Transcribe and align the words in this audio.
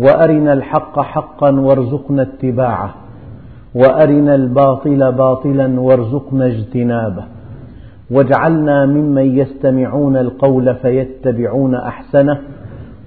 وأرنا 0.00 0.52
الحق 0.52 1.00
حقا 1.00 1.50
وارزقنا 1.60 2.22
اتباعه 2.22 2.94
وأرنا 3.74 4.34
الباطل 4.34 5.12
باطلا 5.12 5.80
وارزقنا 5.80 6.46
اجتنابه 6.46 7.24
واجعلنا 8.10 8.86
ممن 8.86 9.38
يستمعون 9.38 10.16
القول 10.16 10.74
فيتبعون 10.74 11.74
أحسنه 11.74 12.40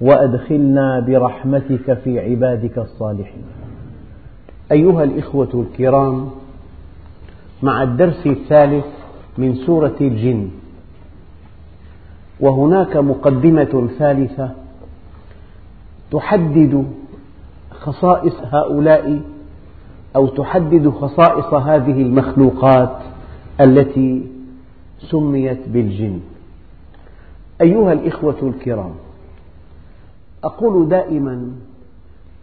وأدخلنا 0.00 1.00
برحمتك 1.00 1.92
في 2.04 2.20
عبادك 2.20 2.78
الصالحين. 2.78 3.42
أيها 4.72 5.04
الإخوة 5.04 5.48
الكرام 5.54 6.28
مع 7.62 7.82
الدرس 7.82 8.26
الثالث 8.26 8.84
من 9.38 9.54
سورة 9.54 9.96
الجن 10.00 10.48
وهناك 12.40 12.96
مقدمة 12.96 13.88
ثالثة 13.98 14.50
تحدد 16.14 16.84
خصائص 17.70 18.34
هؤلاء 18.42 19.20
أو 20.16 20.26
تحدد 20.26 20.88
خصائص 20.88 21.54
هذه 21.54 22.02
المخلوقات 22.02 22.98
التي 23.60 24.26
سميت 24.98 25.68
بالجن. 25.68 26.20
أيها 27.60 27.92
الإخوة 27.92 28.36
الكرام، 28.42 28.94
أقول 30.44 30.88
دائما: 30.88 31.50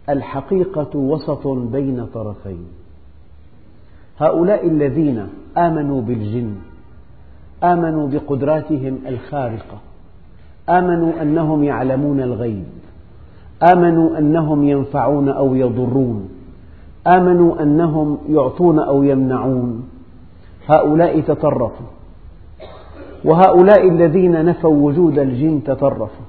الحقيقة 0.08 0.98
وسط 0.98 1.46
بين 1.48 2.06
طرفين. 2.14 2.66
هؤلاء 4.18 4.68
الذين 4.68 5.28
آمنوا 5.56 6.02
بالجن، 6.02 6.54
آمنوا 7.62 8.08
بقدراتهم 8.08 8.98
الخارقة، 9.06 9.78
آمنوا 10.68 11.22
أنهم 11.22 11.64
يعلمون 11.64 12.20
الغيب، 12.20 12.64
آمنوا 13.62 14.18
أنهم 14.18 14.64
ينفعون 14.64 15.28
أو 15.28 15.54
يضرون. 15.54 16.28
آمنوا 17.06 17.62
أنهم 17.62 18.18
يعطون 18.28 18.78
أو 18.78 19.02
يمنعون. 19.02 19.88
هؤلاء 20.66 21.20
تطرفوا. 21.20 21.86
وهؤلاء 23.24 23.88
الذين 23.88 24.44
نفوا 24.44 24.86
وجود 24.86 25.18
الجن 25.18 25.64
تطرفوا. 25.64 26.26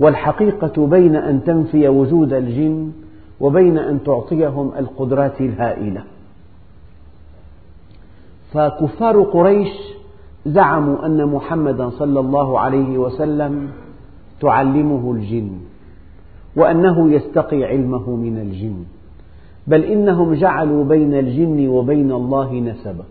والحقيقة 0.00 0.86
بين 0.86 1.16
أن 1.16 1.44
تنفي 1.44 1.88
وجود 1.88 2.32
الجن 2.32 2.92
وبين 3.40 3.78
أن 3.78 3.98
تعطيهم 4.04 4.72
القدرات 4.78 5.40
الهائلة. 5.40 6.02
فكفار 8.52 9.22
قريش 9.22 9.68
زعموا 10.46 11.06
أن 11.06 11.26
محمدا 11.26 11.90
صلى 11.90 12.20
الله 12.20 12.60
عليه 12.60 12.98
وسلم 12.98 13.68
تعلمه 14.40 15.12
الجن. 15.12 15.50
وأنه 16.56 17.12
يستقي 17.12 17.64
علمه 17.64 18.10
من 18.10 18.38
الجن. 18.38 18.84
بل 19.66 19.84
إنهم 19.84 20.34
جعلوا 20.34 20.84
بين 20.84 21.14
الجن 21.14 21.68
وبين 21.68 22.12
الله 22.12 22.54
نسبا. 22.54 23.04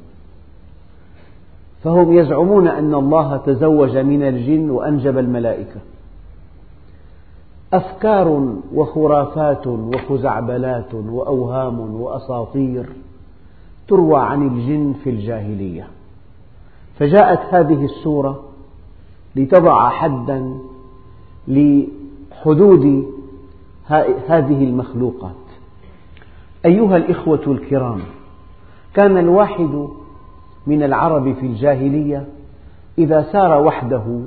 فهم 1.83 2.17
يزعمون 2.17 2.67
أن 2.67 2.93
الله 2.93 3.37
تزوج 3.37 3.97
من 3.97 4.23
الجن 4.23 4.69
وأنجب 4.69 5.17
الملائكة. 5.17 5.79
أفكار 7.73 8.55
وخرافات 8.73 9.67
وخزعبلات 9.67 10.93
وأوهام 10.93 11.79
وأساطير 11.79 12.85
تروى 13.87 14.19
عن 14.19 14.47
الجن 14.47 14.93
في 15.03 15.09
الجاهلية. 15.09 15.87
فجاءت 16.99 17.53
هذه 17.53 17.85
السورة 17.85 18.43
لتضع 19.35 19.89
حدا 19.89 20.53
لحدود 21.47 23.05
هذه 24.27 24.63
المخلوقات. 24.63 25.31
أيها 26.65 26.97
الإخوة 26.97 27.41
الكرام 27.47 27.99
كان 28.93 29.17
الواحد 29.17 29.87
من 30.67 30.83
العرب 30.83 31.33
في 31.33 31.45
الجاهلية 31.45 32.25
إذا 32.97 33.21
سار 33.31 33.63
وحده 33.63 34.19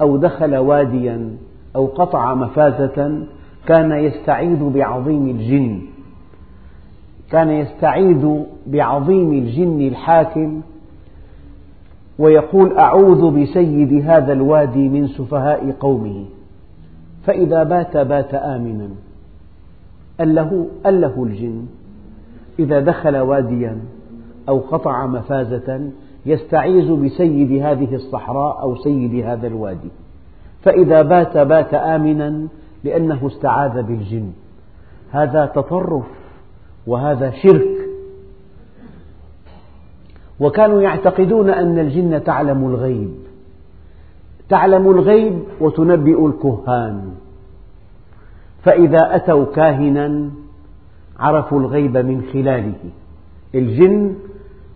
أو 0.00 0.16
دخل 0.16 0.56
واديا 0.56 1.36
أو 1.76 1.86
قطع 1.86 2.34
مفازة 2.34 3.26
كان 3.66 3.92
يستعيذ 3.92 4.64
بعظيم 4.64 5.28
الجن. 5.28 5.80
كان 7.30 7.50
يستعيذ 7.50 8.42
بعظيم 8.66 9.32
الجن 9.32 9.80
الحاكم 9.80 10.60
ويقول 12.18 12.78
أعوذ 12.78 13.42
بسيد 13.42 14.04
هذا 14.04 14.32
الوادي 14.32 14.88
من 14.88 15.06
سفهاء 15.06 15.76
قومه. 15.80 16.24
فإذا 17.24 17.62
بات 17.62 17.96
بات 17.96 18.34
آمنا. 18.34 18.88
أله, 20.20 20.66
أله 20.86 21.22
الجن. 21.22 21.66
إذا 22.58 22.80
دخل 22.80 23.16
واديا 23.16 23.78
أو 24.48 24.58
قطع 24.58 25.06
مفازة 25.06 25.90
يستعيذ 26.26 26.92
بسيد 26.94 27.62
هذه 27.62 27.94
الصحراء 27.94 28.62
أو 28.62 28.76
سيد 28.76 29.24
هذا 29.24 29.46
الوادي. 29.46 29.90
فإذا 30.62 31.02
بات 31.02 31.38
بات 31.38 31.74
آمنا 31.74 32.48
لأنه 32.84 33.26
استعاذ 33.26 33.82
بالجن. 33.82 34.32
هذا 35.10 35.46
تطرف 35.46 36.04
وهذا 36.86 37.30
شرك. 37.30 37.88
وكانوا 40.40 40.82
يعتقدون 40.82 41.50
أن 41.50 41.78
الجن 41.78 42.24
تعلم 42.24 42.64
الغيب. 42.64 43.14
تعلم 44.50 44.90
الغيب 44.90 45.38
وتنبئ 45.60 46.26
الكهان. 46.26 47.10
فإذا 48.62 49.16
أتوا 49.16 49.44
كاهنا 49.44 50.30
عرفوا 51.18 51.60
الغيب 51.60 51.96
من 51.96 52.22
خلاله. 52.32 52.82
الجن 53.54 54.14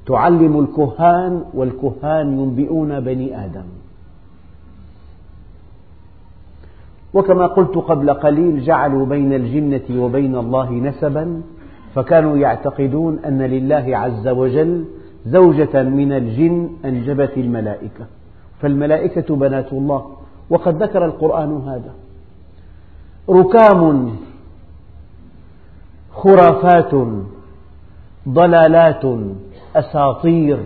تعلم 0.06 0.60
الكهان 0.60 1.44
والكهان 1.54 2.38
ينبئون 2.40 3.00
بني 3.00 3.44
آدم. 3.44 3.68
وكما 7.14 7.46
قلت 7.46 7.74
قبل 7.78 8.10
قليل 8.10 8.60
جعلوا 8.60 9.06
بين 9.06 9.32
الجنة 9.32 10.04
وبين 10.04 10.36
الله 10.36 10.72
نسبا 10.72 11.42
فكانوا 11.94 12.36
يعتقدون 12.36 13.18
أن 13.18 13.42
لله 13.42 13.96
عز 13.96 14.28
وجل 14.28 14.84
زوجة 15.26 15.82
من 15.82 16.12
الجن 16.12 16.68
أنجبت 16.84 17.32
الملائكة. 17.36 18.06
فالملائكة 18.64 19.36
بنات 19.36 19.72
الله. 19.72 20.10
وقد 20.50 20.82
ذكر 20.82 21.04
القرآن 21.04 21.62
هذا. 21.68 21.92
ركام 23.30 24.16
خرافات 26.12 26.94
ضلالات 28.28 29.04
أساطير 29.76 30.64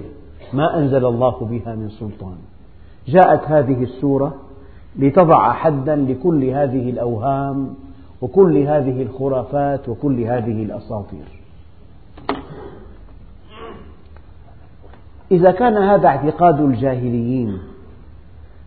ما 0.52 0.78
أنزل 0.78 1.04
الله 1.06 1.30
بها 1.50 1.74
من 1.74 1.88
سلطان. 1.88 2.36
جاءت 3.08 3.44
هذه 3.44 3.82
السورة 3.82 4.34
لتضع 4.96 5.52
حدا 5.52 5.96
لكل 5.96 6.44
هذه 6.44 6.90
الأوهام 6.90 7.74
وكل 8.22 8.58
هذه 8.58 9.02
الخرافات 9.02 9.88
وكل 9.88 10.20
هذه 10.20 10.62
الأساطير. 10.62 11.26
إذا 15.30 15.50
كان 15.50 15.76
هذا 15.76 16.08
اعتقاد 16.08 16.60
الجاهليين 16.60 17.58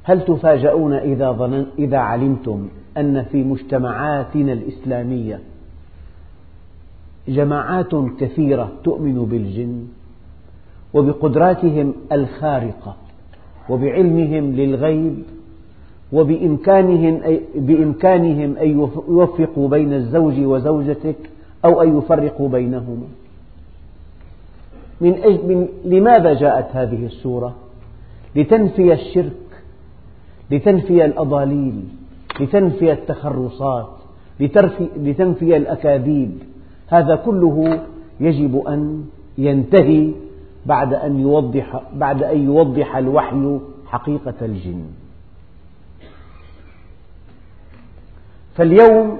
هل 0.04 0.26
تفاجؤون 0.26 0.94
إذا, 0.94 1.32
ظنن 1.32 1.66
إذا 1.80 1.98
علمتم 1.98 2.68
أن 2.98 3.24
في 3.24 3.44
مجتمعاتنا 3.44 4.54
الإسلامية 4.54 5.40
جماعات 7.28 7.96
كثيرة 8.20 8.72
تؤمن 8.84 9.26
بالجن 9.26 9.88
وبقدراتهم 10.94 11.94
الخارقة 12.12 12.96
وبعلمهم 13.70 14.56
للغيب 14.56 15.24
وبإمكانهم 16.14 17.22
بإمكانهم 17.56 18.58
أن 18.58 18.90
يوفقوا 19.10 19.70
بين 19.70 19.94
الزوج 19.94 20.40
وزوجتك 20.40 21.16
أو 21.66 21.82
أن 21.82 21.98
يفرقوا 21.98 22.50
بينهما 22.50 23.08
من, 25.02 25.14
أجل 25.14 25.48
من 25.48 25.68
لماذا 25.86 26.34
جاءت 26.34 26.76
هذه 26.76 27.06
السورة؟ 27.06 27.56
لتنفي 28.36 28.94
الشرك 28.94 29.51
لتنفي 30.52 31.06
الأضاليل 31.06 31.84
لتنفي 32.40 32.92
التخرصات 32.92 33.90
لتنفي 34.98 35.58
الأكاذيب. 35.58 36.38
هذا 36.88 37.16
كله 37.16 37.86
يجب 38.20 38.58
أن 38.68 39.06
ينتهي 39.38 40.12
بعد 40.66 40.94
أن 40.94 41.20
يوضح, 41.20 41.82
بعد 41.96 42.24
أن 42.24 42.44
يوضح 42.46 42.96
الوحي 42.96 43.60
حقيقة 43.86 44.34
الجن. 44.42 44.84
فاليوم 48.56 49.18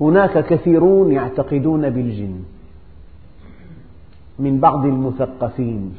هناك 0.00 0.46
كثيرون 0.46 1.12
يعتقدون 1.12 1.90
بالجن 1.90 2.42
من 4.38 4.60
بعض 4.60 4.86
المثقفين. 4.86 5.94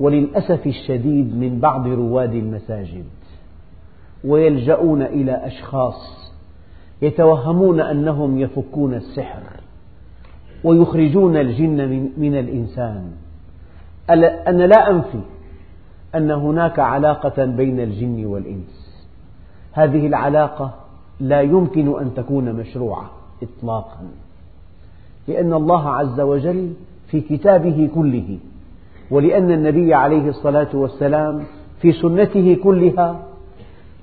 وللأسف 0.00 0.66
الشديد 0.66 1.36
من 1.36 1.58
بعض 1.60 1.86
رواد 1.86 2.34
المساجد 2.34 3.04
ويلجؤون 4.24 5.02
إلى 5.02 5.46
أشخاص 5.46 6.32
يتوهمون 7.02 7.80
أنهم 7.80 8.38
يفكون 8.38 8.94
السحر 8.94 9.42
ويخرجون 10.64 11.36
الجن 11.36 12.10
من 12.16 12.38
الإنسان. 12.38 13.10
أنا 14.10 14.66
لا 14.66 14.90
أنفي 14.90 15.20
أن 16.14 16.30
هناك 16.30 16.78
علاقة 16.78 17.44
بين 17.44 17.80
الجن 17.80 18.24
والإنس. 18.26 18.88
هذه 19.72 20.06
العلاقة 20.06 20.74
لا 21.20 21.40
يمكن 21.40 22.00
أن 22.00 22.14
تكون 22.14 22.52
مشروعة 22.52 23.10
إطلاقا 23.42 24.08
لأن 25.28 25.52
الله 25.52 25.88
عز 25.90 26.20
وجل 26.20 26.72
في 27.10 27.20
كتابه 27.20 27.90
كله 27.94 28.38
ولأن 29.10 29.50
النبي 29.50 29.94
عليه 29.94 30.28
الصلاة 30.28 30.68
والسلام 30.74 31.44
في 31.80 31.92
سنته 31.92 32.58
كلها 32.62 33.20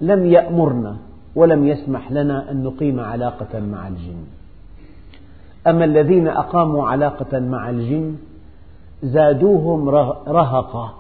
لم 0.02 0.25
يأمرنا 0.25 0.98
ولم 1.36 1.68
يسمح 1.68 2.12
لنا 2.12 2.52
أن 2.52 2.63
نقيم 2.63 3.00
علاقة 3.00 3.60
مع 3.60 3.88
الجن. 3.88 4.24
أما 5.68 5.86
الذين 5.86 6.28
أقاموا 6.28 6.88
علاقة 6.88 7.40
مع 7.40 7.69
الجن 7.69 8.16
زادوهم 9.04 9.90
رهقا 10.28 10.94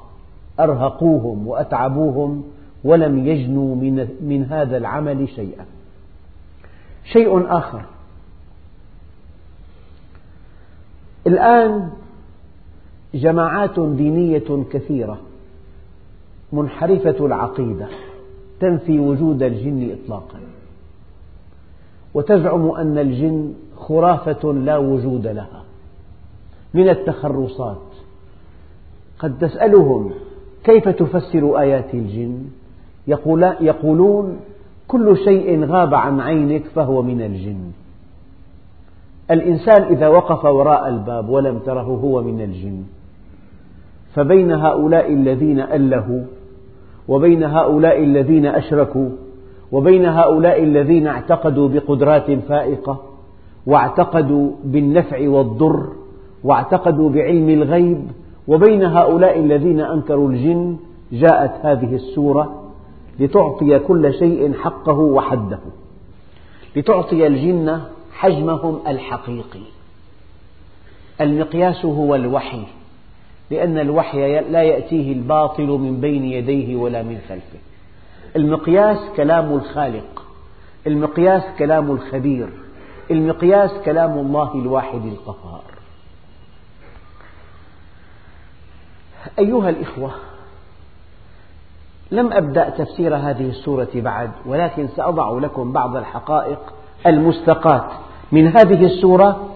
أرهقوهم 0.59 1.47
وأتعبوهم 1.47 2.43
ولم 2.83 3.27
يجنوا 3.27 3.75
من 4.21 4.45
هذا 4.49 4.77
العمل 4.77 5.29
شيئا. 5.29 5.65
شيء 7.03 7.57
آخر. 7.57 7.81
الآن 11.27 11.89
جماعات 13.15 13.79
دينية 13.79 14.63
كثيرة 14.71 15.17
منحرفة 16.53 17.25
العقيدة 17.25 17.87
تنفي 18.59 18.99
وجود 18.99 19.43
الجن 19.43 19.91
إطلاقا. 19.91 20.39
وتزعم 22.13 22.71
أن 22.71 22.97
الجن 22.97 23.53
خرافة 23.77 24.53
لا 24.53 24.77
وجود 24.77 25.27
لها. 25.27 25.63
من 26.73 26.89
التخرصات 26.89 27.81
قد 29.19 29.37
تسألهم 29.39 30.11
كيف 30.63 30.89
تفسر 30.89 31.59
آيات 31.59 31.93
الجن؟ 31.93 32.43
يقولون 33.61 34.39
كل 34.87 35.17
شيء 35.17 35.65
غاب 35.65 35.93
عن 35.93 36.19
عينك 36.19 36.63
فهو 36.65 37.01
من 37.01 37.21
الجن. 37.21 37.71
الإنسان 39.31 39.83
إذا 39.83 40.07
وقف 40.07 40.45
وراء 40.45 40.87
الباب 40.87 41.29
ولم 41.29 41.59
تره 41.59 41.81
هو 41.81 42.23
من 42.23 42.41
الجن. 42.41 42.83
فبين 44.15 44.51
هؤلاء 44.51 45.13
الذين 45.13 45.59
ألهوا 45.59 46.21
وبين 47.07 47.43
هؤلاء 47.43 48.03
الذين 48.03 48.45
أشركوا 48.45 49.09
وبين 49.71 50.05
هؤلاء 50.05 50.63
الذين 50.63 51.07
اعتقدوا 51.07 51.67
بقدرات 51.69 52.31
فائقة 52.31 53.01
واعتقدوا 53.65 54.51
بالنفع 54.63 55.29
والضر 55.29 55.87
واعتقدوا 56.43 57.09
بعلم 57.09 57.49
الغيب 57.49 58.07
وبين 58.47 58.83
هؤلاء 58.83 59.39
الذين 59.39 59.79
أنكروا 59.79 60.29
الجن 60.29 60.77
جاءت 61.11 61.65
هذه 61.65 61.95
السورة 61.95 62.61
لتعطي 63.19 63.79
كل 63.79 64.13
شيء 64.13 64.53
حقه 64.53 64.97
وحده 64.99 65.59
لتعطي 66.75 67.27
الجن 67.27 67.81
حجمهم 68.13 68.79
الحقيقي. 68.87 69.59
المقياس 71.21 71.85
هو 71.85 72.15
الوحي. 72.15 72.63
لأن 73.51 73.77
الوحي 73.77 74.39
لا 74.41 74.63
يأتيه 74.63 75.13
الباطل 75.13 75.67
من 75.67 76.01
بين 76.01 76.25
يديه 76.25 76.75
ولا 76.75 77.03
من 77.03 77.19
خلفه. 77.29 77.59
المقياس 78.35 78.97
كلام 79.17 79.53
الخالق 79.53 80.23
المقياس 80.87 81.43
كلام 81.59 81.91
الخبير 81.91 82.49
المقياس 83.11 83.71
كلام 83.85 84.11
الله 84.11 84.53
الواحد 84.55 85.05
القهار. 85.05 85.63
أيها 89.39 89.69
الإخوة 89.69 90.11
لم 92.11 92.33
أبدأ 92.33 92.69
تفسير 92.69 93.15
هذه 93.15 93.49
السورة 93.49 93.87
بعد 93.95 94.31
ولكن 94.45 94.87
سأضع 94.87 95.31
لكم 95.39 95.71
بعض 95.71 95.95
الحقائق 95.95 96.59
المستقاة 97.07 97.87
من 98.31 98.47
هذه 98.47 98.85
السورة 98.85 99.54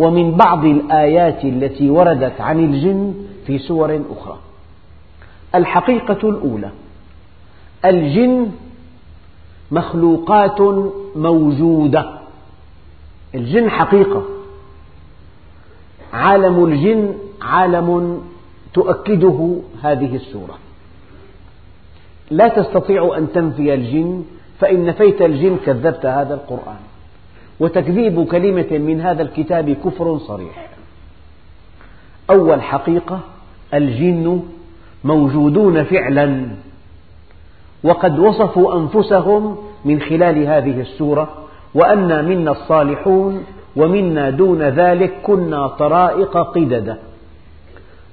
ومن 0.00 0.26
بعض 0.44 0.64
الآيات 0.64 1.44
التي 1.44 1.90
وردت 1.90 2.40
عن 2.40 2.58
الجن 2.64 3.14
في 3.46 3.58
سور 3.58 4.00
أخرى. 4.16 4.38
الحقيقة 5.54 6.28
الأولى 6.28 6.70
الجن 7.84 8.50
مخلوقات 9.70 10.60
موجودة. 11.16 12.04
الجن 13.34 13.70
حقيقة. 13.70 14.22
عالم 16.12 16.64
الجن 16.64 17.14
عالم 17.42 18.22
تؤكده 18.74 19.56
هذه 19.82 20.16
السورة. 20.16 20.58
لا 22.30 22.48
تستطيع 22.48 23.14
أن 23.18 23.32
تنفي 23.34 23.74
الجن 23.74 24.24
فإن 24.60 24.86
نفيت 24.86 25.22
الجن 25.22 25.56
كذبت 25.66 26.06
هذا 26.06 26.34
القرآن. 26.34 26.80
وتكذيب 27.60 28.26
كلمة 28.26 28.78
من 28.78 29.00
هذا 29.00 29.22
الكتاب 29.22 29.70
كفر 29.70 30.18
صريح. 30.18 30.70
أول 32.30 32.62
حقيقة 32.62 33.20
الجن 33.74 34.42
موجودون 35.04 35.84
فعلا 35.84 36.46
وقد 37.84 38.18
وصفوا 38.18 38.76
أنفسهم 38.76 39.56
من 39.84 40.00
خلال 40.00 40.46
هذه 40.46 40.80
السورة 40.80 41.28
وأنا 41.74 42.22
منا 42.22 42.50
الصالحون 42.50 43.44
ومنا 43.76 44.30
دون 44.30 44.62
ذلك 44.62 45.12
كنا 45.22 45.66
طرائق 45.66 46.36
قددا 46.38 46.98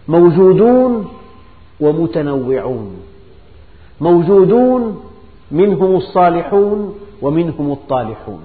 موجودون 0.07 1.07
ومتنوعون. 1.79 2.98
موجودون 4.01 5.03
منهم 5.51 5.95
الصالحون 5.95 6.95
ومنهم 7.22 7.72
الطالحون. 7.72 8.41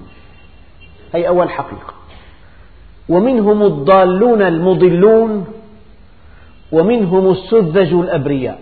هذه 1.13 1.25
أول 1.25 1.49
حقيقة. 1.49 1.93
ومنهم 3.09 3.63
الضالون 3.63 4.41
المضلون 4.41 5.45
ومنهم 6.71 7.31
السذج 7.31 7.93
الأبرياء 7.93 8.59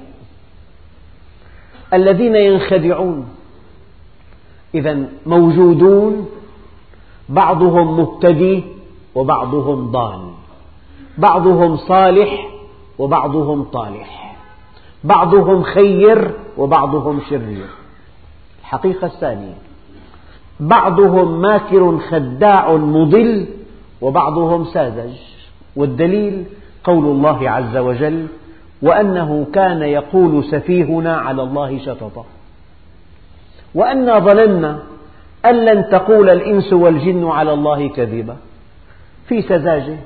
الذين 1.93 2.35
ينخدعون 2.35 3.29
إذا 4.75 5.03
موجودون 5.25 6.29
بعضهم 7.29 7.97
مهتدي 7.97 8.63
وبعضهم 9.15 9.91
ضال. 9.91 10.31
بعضهم 11.17 11.77
صالح 11.77 12.47
وبعضهم 12.99 13.63
طالح. 13.63 14.35
بعضهم 15.03 15.63
خير 15.63 16.31
وبعضهم 16.57 17.21
شرير. 17.29 17.65
الحقيقة 18.61 19.07
الثانية 19.07 19.70
بعضهم 20.61 21.41
ماكر 21.41 21.97
خداع 21.97 22.75
مضل 22.75 23.45
وبعضهم 24.01 24.65
ساذج 24.65 25.13
والدليل 25.75 26.43
قول 26.83 27.05
الله 27.05 27.49
عز 27.49 27.77
وجل 27.77 28.27
وأنه 28.81 29.47
كان 29.53 29.81
يقول 29.81 30.43
سفيهنا 30.43 31.17
على 31.17 31.43
الله 31.43 31.79
شططا 31.85 32.25
وأنا 33.75 34.19
ظننا 34.19 34.79
أن 35.45 35.65
لن 35.65 35.89
تقول 35.91 36.29
الإنس 36.29 36.73
والجن 36.73 37.27
على 37.27 37.53
الله 37.53 37.87
كذبا 37.87 38.37
في 39.27 39.41
سذاجة 39.41 39.97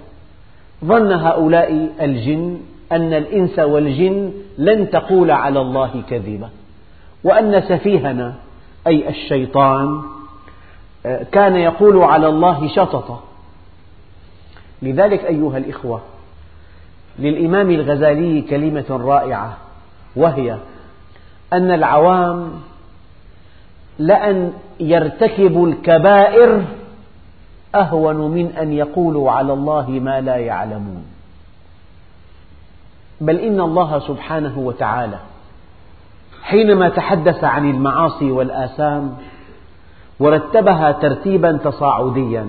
ظن 0.86 1.12
هؤلاء 1.12 1.90
الجن 2.02 2.58
أن 2.92 3.14
الإنس 3.14 3.60
والجن 3.60 4.32
لن 4.58 4.90
تقول 4.90 5.32
على 5.32 5.62
الله 5.62 6.04
كذبا 6.10 6.50
وأن 7.24 7.62
سفيهنا 7.62 8.34
أي 8.88 9.10
الشيطان 9.10 10.02
كان 11.32 11.56
يقول 11.56 12.04
على 12.04 12.28
الله 12.28 12.68
شططا 12.68 13.20
لذلك 14.82 15.26
أيها 15.26 15.58
الإخوة 15.58 16.02
للإمام 17.20 17.72
الغزالي 17.72 18.42
كلمة 18.42 18.86
رائعة 18.90 19.58
وهي 20.16 20.58
أن 21.54 21.72
العوام 21.72 22.52
لأن 24.00 24.54
يرتكبوا 24.80 25.68
الكبائر 25.68 26.66
أهون 27.76 28.16
من 28.16 28.48
أن 28.48 28.74
يقولوا 28.74 29.32
على 29.32 29.54
الله 29.54 29.90
ما 29.90 30.22
لا 30.22 30.36
يعلمون. 30.36 31.06
بل 33.22 33.40
إن 33.40 33.62
الله 33.62 34.00
سبحانه 34.00 34.60
وتعالى 34.60 35.20
حينما 36.44 36.90
تحدث 36.90 37.44
عن 37.44 37.70
المعاصي 37.70 38.32
والآثام 38.32 39.18
ورتبها 40.20 40.92
ترتيبا 40.92 41.52
تصاعديا 41.58 42.46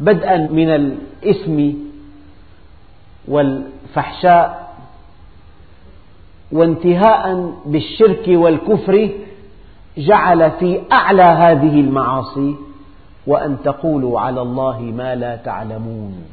بدءا 0.00 0.36
من 0.36 0.68
الإثم 0.68 1.70
والفحشاء 3.28 4.74
وانتهاء 6.52 7.52
بالشرك 7.66 8.24
والكفر 8.28 9.10
جعل 9.98 10.50
في 10.50 10.80
أعلى 10.92 11.22
هذه 11.22 11.80
المعاصي 11.80 12.54
وأن 13.26 13.56
تقولوا 13.64 14.20
على 14.20 14.42
الله 14.42 14.80
ما 14.80 15.14
لا 15.14 15.36
تعلمون. 15.36 16.24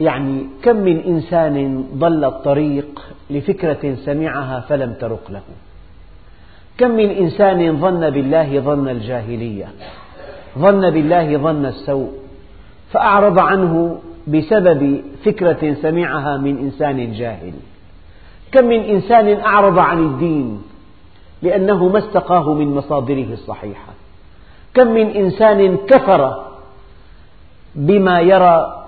يعني 0.00 0.46
كم 0.62 0.76
من 0.76 1.00
إنسان 1.00 1.84
ضل 1.94 2.24
الطريق 2.24 3.02
لفكرة 3.30 3.94
سمعها 4.04 4.60
فلم 4.60 4.92
ترق 4.92 5.30
له. 5.30 5.42
كم 6.78 6.90
من 6.90 7.10
إنسان 7.10 7.80
ظن 7.80 8.10
بالله 8.10 8.60
ظن 8.60 8.88
الجاهلية؟ 8.88 9.68
ظن 10.58 10.90
بالله 10.90 11.36
ظن 11.36 11.66
السوء. 11.66 12.12
فأعرض 12.92 13.38
عنه 13.38 13.98
بسبب 14.26 15.02
فكرة 15.24 15.74
سمعها 15.82 16.36
من 16.36 16.58
إنسان 16.58 17.12
جاهل. 17.12 17.52
كم 18.52 18.64
من 18.64 18.80
إنسان 18.80 19.40
أعرض 19.40 19.78
عن 19.78 19.98
الدين 19.98 20.62
لأنه 21.42 21.88
ما 21.88 21.98
استقاه 21.98 22.54
من 22.54 22.74
مصادره 22.74 23.32
الصحيحة. 23.32 23.92
كم 24.74 24.86
من 24.86 25.06
إنسان 25.10 25.76
كفر 25.76 26.44
بما 27.74 28.20
يرى 28.20 28.84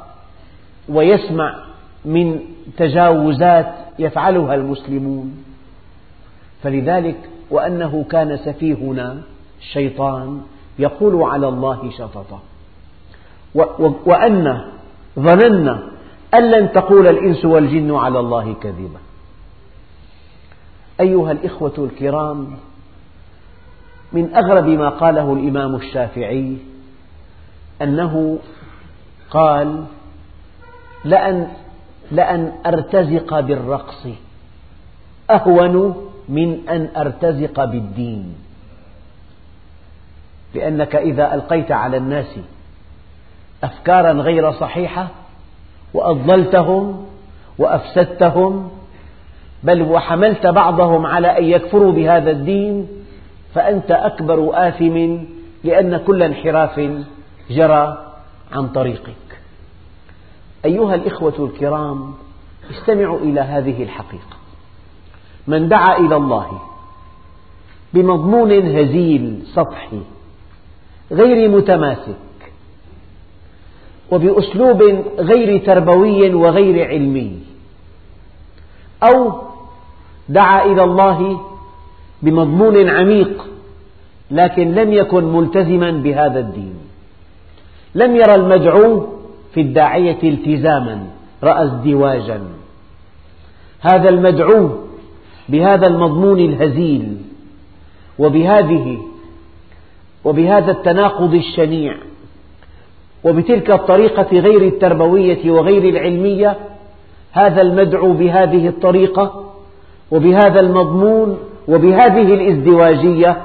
ويسمع 0.88 1.54
من 2.04 2.40
تجاوزات 2.76 3.74
يفعلها 3.98 4.54
المسلمون. 4.54 5.44
فلذلك 6.62 7.16
وأنه 7.50 8.04
كان 8.10 8.36
سفيهنا 8.36 9.22
الشيطان 9.60 10.42
يقول 10.78 11.22
على 11.22 11.48
الله 11.48 11.90
شططا 11.98 12.40
وأن 14.06 14.64
ظننا 15.18 15.82
أن 16.34 16.50
لن 16.50 16.72
تقول 16.72 17.06
الإنس 17.06 17.44
والجن 17.44 17.94
على 17.94 18.20
الله 18.20 18.54
كذبا 18.54 19.00
أيها 21.00 21.32
الإخوة 21.32 21.72
الكرام 21.78 22.56
من 24.12 24.34
أغرب 24.34 24.66
ما 24.66 24.88
قاله 24.88 25.32
الإمام 25.32 25.74
الشافعي 25.74 26.56
أنه 27.82 28.38
قال 29.30 29.84
لأن, 31.04 31.48
لأن 32.10 32.52
أرتزق 32.66 33.40
بالرقص 33.40 34.06
أهون 35.30 36.09
من 36.30 36.68
أن 36.68 36.88
أرتزق 36.96 37.64
بالدين. 37.64 38.34
لأنك 40.54 40.96
إذا 40.96 41.34
ألقيت 41.34 41.72
على 41.72 41.96
الناس 41.96 42.36
أفكارا 43.64 44.12
غير 44.12 44.52
صحيحة 44.52 45.08
وأضللتهم 45.94 47.06
وأفسدتهم 47.58 48.70
بل 49.62 49.82
وحملت 49.82 50.46
بعضهم 50.46 51.06
على 51.06 51.38
أن 51.38 51.44
يكفروا 51.44 51.92
بهذا 51.92 52.30
الدين 52.30 52.88
فأنت 53.54 53.90
أكبر 53.90 54.68
آثم 54.68 55.16
لأن 55.64 55.96
كل 55.96 56.22
انحراف 56.22 56.80
جرى 57.50 58.12
عن 58.52 58.68
طريقك. 58.68 59.14
أيها 60.64 60.94
الإخوة 60.94 61.50
الكرام 61.52 62.14
استمعوا 62.70 63.18
إلى 63.18 63.40
هذه 63.40 63.82
الحقيقة. 63.82 64.39
من 65.46 65.68
دعا 65.68 65.98
إلى 65.98 66.16
الله 66.16 66.60
بمضمون 67.94 68.52
هزيل 68.52 69.42
سطحي 69.54 70.00
غير 71.12 71.48
متماسك 71.48 72.16
وبأسلوب 74.10 74.82
غير 75.18 75.66
تربوي 75.66 76.34
وغير 76.34 76.88
علمي 76.88 77.38
أو 79.02 79.32
دعا 80.28 80.64
إلى 80.64 80.84
الله 80.84 81.40
بمضمون 82.22 82.88
عميق 82.88 83.46
لكن 84.30 84.74
لم 84.74 84.92
يكن 84.92 85.24
ملتزما 85.24 85.90
بهذا 85.90 86.40
الدين. 86.40 86.74
لم 87.94 88.16
يرى 88.16 88.34
المدعو 88.34 89.06
في 89.54 89.60
الداعية 89.60 90.18
التزاما 90.22 91.06
رأى 91.42 91.64
ازدواجا. 91.64 92.40
هذا 93.80 94.08
المدعو 94.08 94.70
بهذا 95.50 95.86
المضمون 95.86 96.38
الهزيل 96.38 97.16
وبهذه 98.18 98.98
وبهذا 100.24 100.70
التناقض 100.70 101.34
الشنيع 101.34 101.96
وبتلك 103.24 103.70
الطريقة 103.70 104.40
غير 104.40 104.62
التربوية 104.62 105.50
وغير 105.50 105.88
العلمية 105.88 106.56
هذا 107.32 107.62
المدعو 107.62 108.12
بهذه 108.12 108.68
الطريقة 108.68 109.52
وبهذا 110.10 110.60
المضمون 110.60 111.38
وبهذه 111.68 112.34
الازدواجية 112.34 113.42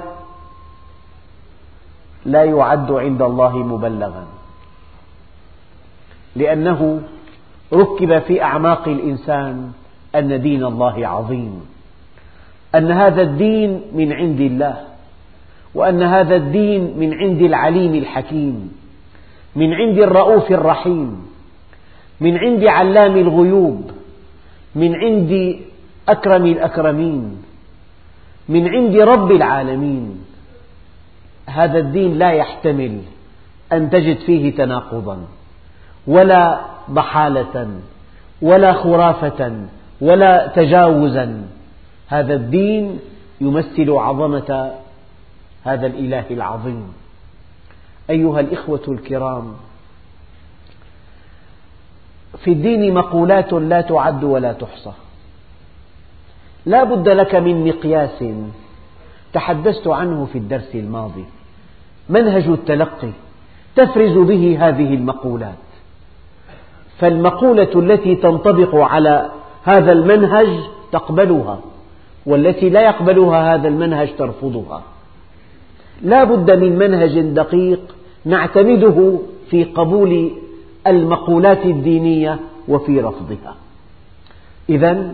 لا 2.25 2.43
يعد 2.43 2.91
عند 2.91 3.21
الله 3.21 3.57
مبلغا. 3.57 4.25
لأنه 6.35 7.01
ركب 7.73 8.19
في 8.19 8.43
أعماق 8.43 8.87
الإنسان 8.87 9.71
أن 10.15 10.41
دين 10.41 10.65
الله 10.65 11.07
عظيم. 11.07 11.74
أن 12.75 12.91
هذا 12.91 13.21
الدين 13.21 13.81
من 13.93 14.13
عند 14.13 14.41
الله 14.41 14.77
وأن 15.75 16.03
هذا 16.03 16.35
الدين 16.35 16.93
من 16.97 17.13
عند 17.13 17.41
العليم 17.41 17.95
الحكيم 17.95 18.71
من 19.55 19.73
عند 19.73 19.97
الرؤوف 19.97 20.51
الرحيم 20.51 21.25
من 22.21 22.37
عند 22.37 22.63
علام 22.63 23.17
الغيوب 23.17 23.91
من 24.75 24.95
عند 24.95 25.55
أكرم 26.09 26.45
الأكرمين 26.45 27.41
من 28.49 28.67
عند 28.67 28.95
رب 28.95 29.31
العالمين. 29.31 30.25
هذا 31.45 31.79
الدين 31.79 32.17
لا 32.17 32.31
يحتمل 32.31 32.99
أن 33.73 33.89
تجد 33.89 34.17
فيه 34.17 34.55
تناقضا 34.55 35.17
ولا 36.07 36.59
ضحالة 36.91 37.67
ولا 38.41 38.73
خرافة 38.73 39.51
ولا 40.01 40.47
تجاوزا. 40.55 41.41
هذا 42.07 42.33
الدين 42.33 42.99
يمثل 43.41 43.91
عظمة 43.91 44.71
هذا 45.63 45.87
الإله 45.87 46.25
العظيم. 46.31 46.93
أيها 48.09 48.39
الإخوة 48.39 48.81
الكرام 48.87 49.53
في 52.37 52.51
الدين 52.51 52.93
مقولات 52.93 53.53
لا 53.53 53.81
تعد 53.81 54.23
ولا 54.23 54.53
تحصى. 54.53 54.91
لا 56.65 56.83
بد 56.83 57.09
لك 57.09 57.35
من 57.35 57.67
مقياس 57.67 58.23
تحدثت 59.33 59.87
عنه 59.87 60.25
في 60.25 60.37
الدرس 60.37 60.75
الماضي. 60.75 61.25
منهج 62.09 62.47
التلقي 62.47 63.11
تفرز 63.75 64.17
به 64.17 64.57
هذه 64.67 64.93
المقولات. 64.93 65.55
فالمقولة 66.99 67.71
التي 67.75 68.15
تنطبق 68.15 68.75
على 68.75 69.31
هذا 69.63 69.91
المنهج 69.91 70.59
تقبلها. 70.91 71.59
والتي 72.25 72.69
لا 72.69 72.81
يقبلها 72.81 73.55
هذا 73.55 73.67
المنهج 73.67 74.15
ترفضها. 74.17 74.83
لا 76.01 76.23
بد 76.23 76.51
من 76.51 76.77
منهج 76.77 77.19
دقيق 77.19 77.95
نعتمده 78.25 79.19
في 79.49 79.63
قبول 79.63 80.31
المقولات 80.87 81.65
الدينية 81.65 82.39
وفي 82.67 83.01
رفضها. 83.01 83.55
إذا 84.69 85.11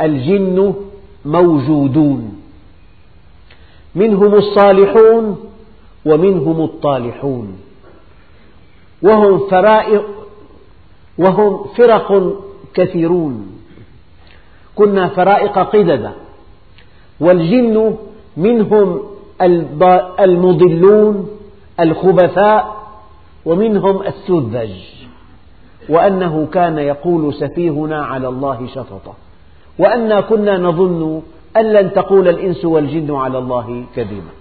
الجن 0.00 0.74
موجودون 1.24 2.40
منهم 3.94 4.34
الصالحون 4.34 5.50
ومنهم 6.04 6.64
الطالحون 6.64 7.58
وهم 9.02 9.48
فرائق 9.48 10.04
وهم 11.18 11.64
فرق 11.76 12.32
كثيرون. 12.74 13.60
كنا 14.74 15.08
فرائق 15.08 15.58
قددا 15.58 16.12
والجن 17.20 17.96
منهم 18.36 19.02
المضلون 20.20 21.30
الخبثاء 21.80 22.78
ومنهم 23.44 24.02
السذج. 24.02 24.70
وأنه 25.88 26.48
كان 26.52 26.78
يقول 26.78 27.34
سفيهنا 27.34 28.04
على 28.04 28.28
الله 28.28 28.66
شططا 28.66 29.14
وأنا 29.78 30.20
كنا 30.20 30.58
نظن 30.58 31.22
أن 31.56 31.72
لن 31.72 31.92
تقول 31.92 32.28
الإنس 32.28 32.64
والجن 32.64 33.14
على 33.14 33.38
الله 33.38 33.84
كذبا 33.96 34.32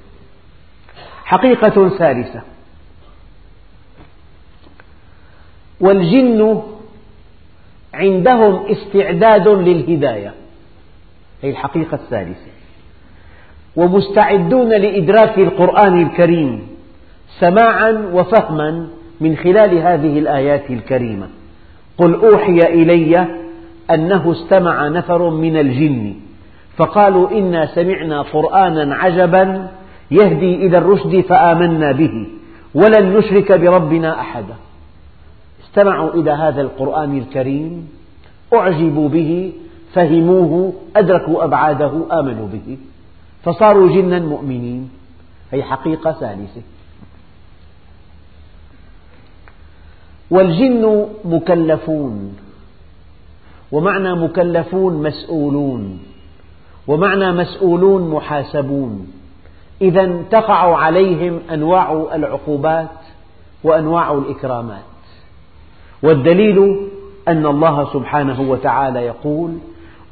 حقيقة 1.24 1.90
ثالثة. 1.90 2.42
والجن 5.82 6.62
عندهم 7.94 8.66
استعداد 8.72 9.48
للهداية. 9.48 10.34
هذه 11.44 11.52
الحقيقة 11.52 11.96
الثالثة. 11.96 12.57
ومستعدون 13.78 14.70
لإدراك 14.70 15.38
القرآن 15.40 16.02
الكريم 16.02 16.68
سماعا 17.40 18.10
وفهما 18.14 18.88
من 19.22 19.36
خلال 19.36 19.78
هذه 19.78 20.20
الآيات 20.20 20.70
الكريمة. 20.70 21.28
قل 21.98 22.14
أوحي 22.14 22.60
إلي 22.60 23.28
أنه 23.92 24.32
استمع 24.32 24.88
نفر 24.88 25.30
من 25.30 25.58
الجن 25.58 26.14
فقالوا 26.78 27.32
إنا 27.32 27.66
سمعنا 27.66 28.22
قرآنا 28.22 28.96
عجبا 28.96 29.68
يهدي 30.12 30.56
إلى 30.56 30.78
الرشد 30.78 31.22
فآمنا 31.22 31.92
به 31.92 32.28
ولن 32.76 33.18
نشرك 33.18 33.52
بربنا 33.52 34.20
أحدا. 34.20 34.56
استمعوا 35.64 36.14
إلى 36.14 36.32
هذا 36.32 36.62
القرآن 36.62 37.18
الكريم 37.18 37.90
أعجبوا 38.54 39.10
به 39.10 39.54
فهموه 39.94 40.74
أدركوا 40.96 41.44
أبعاده 41.44 41.92
آمنوا 42.12 42.48
به. 42.48 42.78
فصاروا 43.48 43.88
جنا 43.88 44.20
مؤمنين. 44.20 44.90
هي 45.52 45.64
حقيقة 45.64 46.12
ثالثة. 46.12 46.62
والجن 50.32 51.08
مكلفون 51.26 52.36
ومعنى 53.72 54.16
مكلفون 54.16 55.04
مسؤولون 55.04 56.00
ومعنى 56.88 57.32
مسؤولون 57.32 58.10
محاسبون. 58.12 59.08
إذا 59.82 60.22
تقع 60.32 60.78
عليهم 60.78 61.40
أنواع 61.54 62.08
العقوبات 62.14 62.98
وأنواع 63.64 64.14
الإكرامات. 64.14 64.84
والدليل 66.04 66.90
أن 67.28 67.46
الله 67.46 67.94
سبحانه 67.94 68.42
وتعالى 68.42 69.00
يقول 69.00 69.58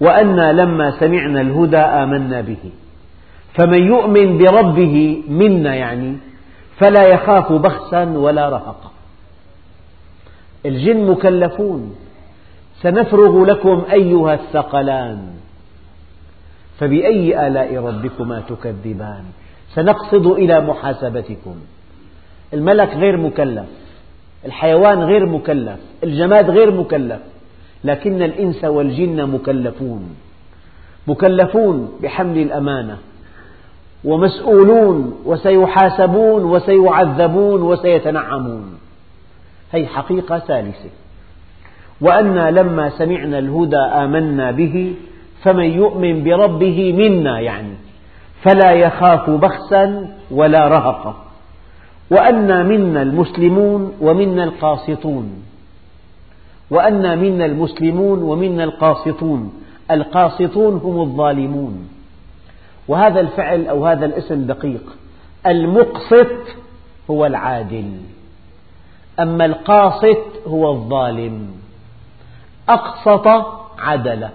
وأنا 0.01 0.53
لما 0.53 0.99
سمعنا 0.99 1.41
الهدى 1.41 1.77
آمنا 1.77 2.41
به. 2.41 2.71
فمن 3.57 3.88
يؤمن 3.88 4.38
بربه 4.38 5.24
منا 5.27 5.75
يعني 5.75 6.17
فلا 6.77 7.07
يخاف 7.07 7.53
بخسا 7.53 8.03
ولا 8.03 8.50
رهقا. 8.50 8.91
الجن 10.65 11.12
مكلفون. 11.12 11.95
سنفرغ 12.81 13.45
لكم 13.45 13.83
أيها 13.91 14.33
الثقلان. 14.33 15.19
فبأي 16.79 17.47
آلاء 17.47 17.77
ربكما 17.77 18.43
تكذبان؟ 18.50 19.24
سنقصد 19.74 20.25
إلى 20.25 20.62
محاسبتكم. 20.62 21.55
الملك 22.53 22.89
غير 22.89 23.17
مكلف. 23.17 23.65
الحيوان 24.45 25.03
غير 25.03 25.25
مكلف. 25.25 25.79
الجماد 26.03 26.50
غير 26.50 26.71
مكلف. 26.71 27.19
لكن 27.83 28.21
الإنس 28.21 28.63
والجن 28.63 29.29
مكلفون. 29.29 30.15
مكلفون 31.07 31.91
بحمل 32.01 32.38
الأمانة. 32.38 32.97
ومسؤولون 34.05 35.15
وسيحاسبون 35.25 36.43
وسيعذبون 36.43 37.62
وسيتنعمون. 37.62 38.77
هذه 39.74 39.85
حقيقة 39.85 40.39
ثالثة. 40.39 40.89
وأنا 42.01 42.51
لما 42.51 42.89
سمعنا 42.89 43.39
الهدى 43.39 43.77
آمنا 43.77 44.51
به 44.51 44.93
فمن 45.43 45.63
يؤمن 45.63 46.24
بربه 46.24 46.93
منا 46.93 47.39
يعني 47.39 47.74
فلا 48.41 48.71
يخاف 48.71 49.29
بخسا 49.29 50.07
ولا 50.31 50.67
رهقا. 50.67 51.15
وأنا 52.12 52.63
منا 52.63 53.01
المسلمون 53.01 53.94
ومنا 54.01 54.44
القاسطون. 54.44 55.44
وأنا 56.72 57.15
منا 57.15 57.46
المسلمون 57.46 58.24
ومنا 58.24 58.63
القاسطون. 58.63 59.53
القاسطون 59.91 60.74
هم 60.83 61.01
الظالمون. 61.01 61.95
وهذا 62.87 63.19
الفعل 63.19 63.67
أو 63.67 63.85
هذا 63.85 64.05
الاسم 64.05 64.45
دقيق. 64.45 64.83
المقسط 65.48 66.31
هو 67.11 67.25
العادل. 67.25 67.91
أما 69.19 69.45
القاسط 69.45 70.48
هو 70.48 70.71
الظالم. 70.71 71.48
أقسط 72.69 73.27
عدل 73.79 74.27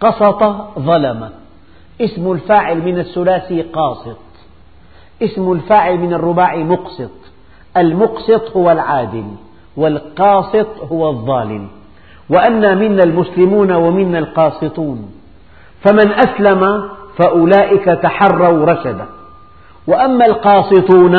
قسط 0.00 0.42
ظلم. 0.78 1.30
اسم 2.00 2.32
الفاعل 2.32 2.82
من 2.82 2.98
الثلاثي 2.98 3.62
قاسط 3.62 4.16
اسم 5.22 5.52
الفاعل 5.52 5.98
من 5.98 6.12
الرباعي 6.12 6.64
مقسط 6.64 7.10
المقسط 7.76 8.56
هو 8.56 8.70
العادل 8.72 9.26
والقاسط 9.76 10.68
هو 10.92 11.10
الظالم. 11.10 11.68
وأنا 12.30 12.74
منا 12.74 13.02
المسلمون 13.02 13.72
ومنا 13.72 14.18
القاسطون 14.18 15.10
فمن 15.80 16.12
أسلم 16.12 16.90
فأولئك 17.18 17.84
تحروا 17.84 18.66
رشدا. 18.66 19.06
وأما 19.86 20.26
القاسطون 20.26 21.18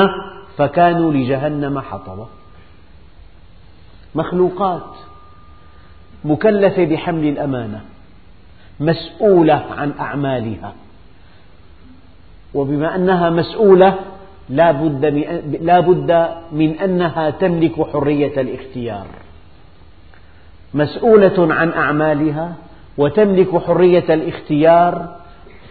فكانوا 0.58 1.14
لجهنم 1.14 1.80
حطبا. 1.80 2.28
مخلوقات 4.16 4.96
مكلفة 6.26 6.86
بحمل 6.86 7.28
الأمانة 7.28 7.82
مسؤولة 8.80 9.66
عن 9.78 9.94
أعمالها. 10.00 10.74
وبما 12.54 12.96
أنها 12.96 13.30
مسؤولة 13.30 13.96
لا 14.50 14.72
بد, 15.80 16.28
من 16.52 16.80
أنها 16.84 17.30
تملك 17.30 17.90
حرية 17.94 18.42
الاختيار. 18.42 19.06
مسؤولة 20.74 21.54
عن 21.54 21.72
أعمالها 21.72 22.54
وتملك 22.98 23.64
حرية 23.64 24.14
الاختيار 24.14 25.16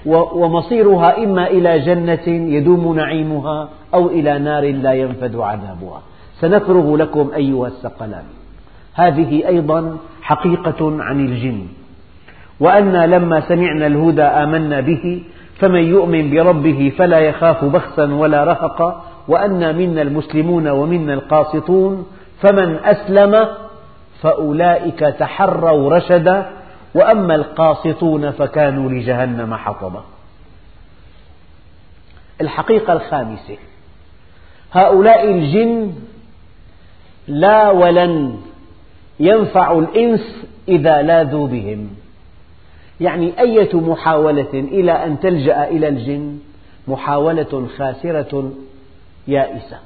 ومصيرها 0.07 1.25
إما 1.25 1.47
إلى 1.47 1.79
جنة 1.79 2.29
يدوم 2.29 2.97
نعيمها 2.97 3.69
أو 3.95 4.07
إلى 4.07 4.39
نار 4.39 4.73
لا 4.73 4.93
ينفد 4.93 5.37
عذابها. 5.37 6.03
سنفرغ 6.41 6.97
لكم 6.97 7.31
أيها 7.37 7.67
الثقلان. 7.67 8.25
هذه 8.95 9.49
أيضا 9.49 9.97
حقيقة 10.23 11.03
عن 11.03 11.27
الجن. 11.27 11.67
وأنا 12.61 13.07
لما 13.07 13.41
سمعنا 13.41 13.87
الهدى 13.87 14.23
آمنا 14.23 14.81
به 14.81 15.23
فمن 15.59 15.85
يؤمن 15.85 16.31
بربه 16.31 16.93
فلا 16.99 17.19
يخاف 17.19 17.65
بخسا 17.65 18.15
ولا 18.15 18.45
رهقا. 18.45 19.03
وأنا 19.29 19.73
منا 19.73 20.03
المسلمون 20.03 20.69
ومنا 20.69 21.15
القاسطون 21.15 22.07
فمن 22.41 22.77
أسلم 22.85 23.47
فأولئك 24.23 24.99
تحروا 24.99 25.91
رشدا 25.97 26.47
وأما 26.97 27.35
القاسطون 27.35 28.31
فكانوا 28.31 28.91
لجهنم 28.91 29.55
حطبا 29.55 30.05
الحقيقة 32.41 32.93
الخامسة 32.93 33.57
هؤلاء 34.73 35.31
الجن 35.31 35.93
لا 37.29 37.71
ولن 37.71 38.41
ينفع 39.21 39.79
الإنس 39.79 40.45
إذا 40.69 41.03
لاذوا 41.03 41.49
بهم. 41.49 41.91
يعني 43.01 43.41
أية 43.41 43.81
محاولة 43.81 44.55
إلى 44.55 44.93
أن 44.93 45.21
تلجأ 45.21 45.69
إلى 45.69 45.89
الجن؟ 45.89 46.39
محاولة 46.89 47.69
خاسرة 47.79 48.53
يائسة. 49.29 49.79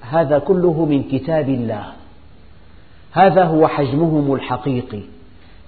هذا 0.00 0.38
كله 0.38 0.84
من 0.84 1.02
كتاب 1.02 1.48
الله. 1.48 1.92
هذا 3.12 3.44
هو 3.44 3.68
حجمهم 3.68 4.34
الحقيقي. 4.34 5.02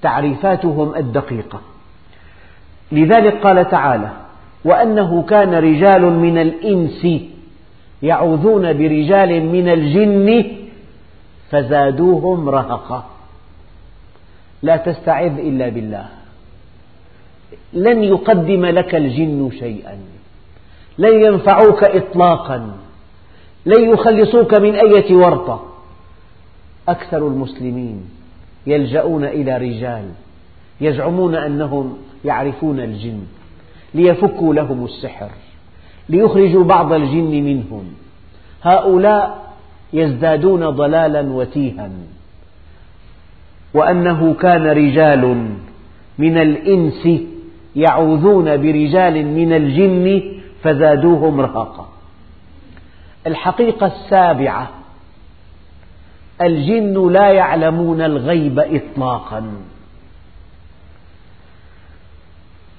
تعريفاتهم 0.03 0.95
الدقيقة. 0.97 1.61
لذلك 2.93 3.47
قال 3.47 3.71
تعالى 3.71 4.11
وأنه 4.65 5.23
كان 5.23 5.55
رجال 5.55 6.03
من 6.03 6.39
الإنس 6.39 7.07
يعوذون 8.03 8.73
برجال 8.73 9.45
من 9.45 9.69
الجن 9.69 10.47
فزادوهم 11.51 12.49
رهقا. 12.49 13.05
لا 14.63 14.77
تستعذ 14.77 15.39
إلا 15.39 15.69
بالله. 15.69 16.07
لن 17.73 18.05
يقدم 18.05 18.67
لك 18.67 18.95
الجن 18.95 19.51
شيئا. 19.59 19.99
لن 20.99 21.21
ينفعوك 21.21 21.85
إطلاقا. 21.85 22.77
لن 23.67 23.91
يخلصوك 23.91 24.55
من 24.55 24.75
أية 24.75 25.17
ورطة. 25.17 25.63
أكثر 26.89 27.19
المسلمين 27.19 28.22
يلجؤون 28.67 29.25
إلى 29.25 29.57
رجال 29.57 30.05
يزعمون 30.81 31.35
أنهم 31.35 31.97
يعرفون 32.25 32.81
الجن 32.81 33.21
ليفكوا 33.95 34.55
لهم 34.55 34.85
السحر 34.85 35.31
ليخرجوا 36.09 36.65
بعض 36.65 36.93
الجن 36.93 37.45
منهم. 37.45 37.85
هؤلاء 38.63 39.53
يزدادون 39.93 40.71
ضلالا 40.71 41.21
وتيها. 41.21 41.91
وأنه 43.75 44.35
كان 44.35 44.67
رجال 44.67 45.51
من 46.19 46.39
الإنس 46.39 47.09
يعوذون 47.77 48.57
برجال 48.57 49.27
من 49.27 49.53
الجن 49.53 50.23
فزادوهم 50.63 51.41
رهقا. 51.41 51.89
الحقيقة 53.27 53.87
السابعة 53.87 54.71
الجن 56.41 57.13
لا 57.13 57.31
يعلمون 57.31 58.01
الغيب 58.01 58.59
إطلاقا. 58.59 59.53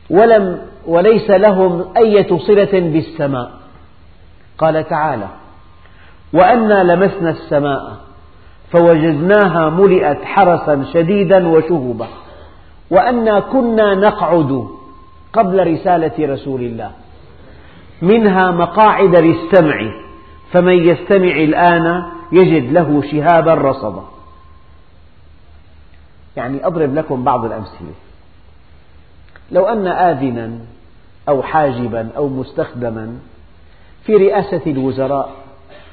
ولم 0.10 0.62
وليس 0.86 1.30
لهم 1.30 1.86
أية 1.98 2.38
صلة 2.38 2.80
بالسماء. 2.80 3.52
قال 4.58 4.88
تعالى 4.90 5.28
وأنا 6.34 6.84
لمسنا 6.94 7.30
السماء 7.30 7.98
فوجدناها 8.72 9.70
ملئت 9.70 10.26
حرسا 10.26 10.86
شديدا 10.94 11.48
وشهبا. 11.48 12.08
وأنا 12.90 13.40
كنا 13.40 13.96
نقعد 13.96 14.68
قبل 15.34 15.74
رسالة 15.74 16.34
رسول 16.34 16.62
الله 16.62 16.92
منها 18.02 18.52
مقاعد 18.52 19.16
للسمع 19.16 19.92
فمن 20.52 20.74
يستمع 20.74 21.36
الآن 21.36 22.04
يجد 22.32 22.72
له 22.72 23.02
شهابا 23.12 23.54
رصدا. 23.54 24.02
يعني 26.38 26.68
أضرب 26.68 26.96
لكم 26.96 27.24
بعض 27.24 27.46
الأمثلة. 27.46 27.94
لو 29.52 29.66
أن 29.66 29.88
آذنا 29.88 30.60
أو 31.30 31.44
حاجبا 31.44 32.10
أو 32.18 32.28
مستخدما 32.28 33.18
في 34.04 34.16
رئاسة 34.16 34.62
الوزراء 34.68 35.32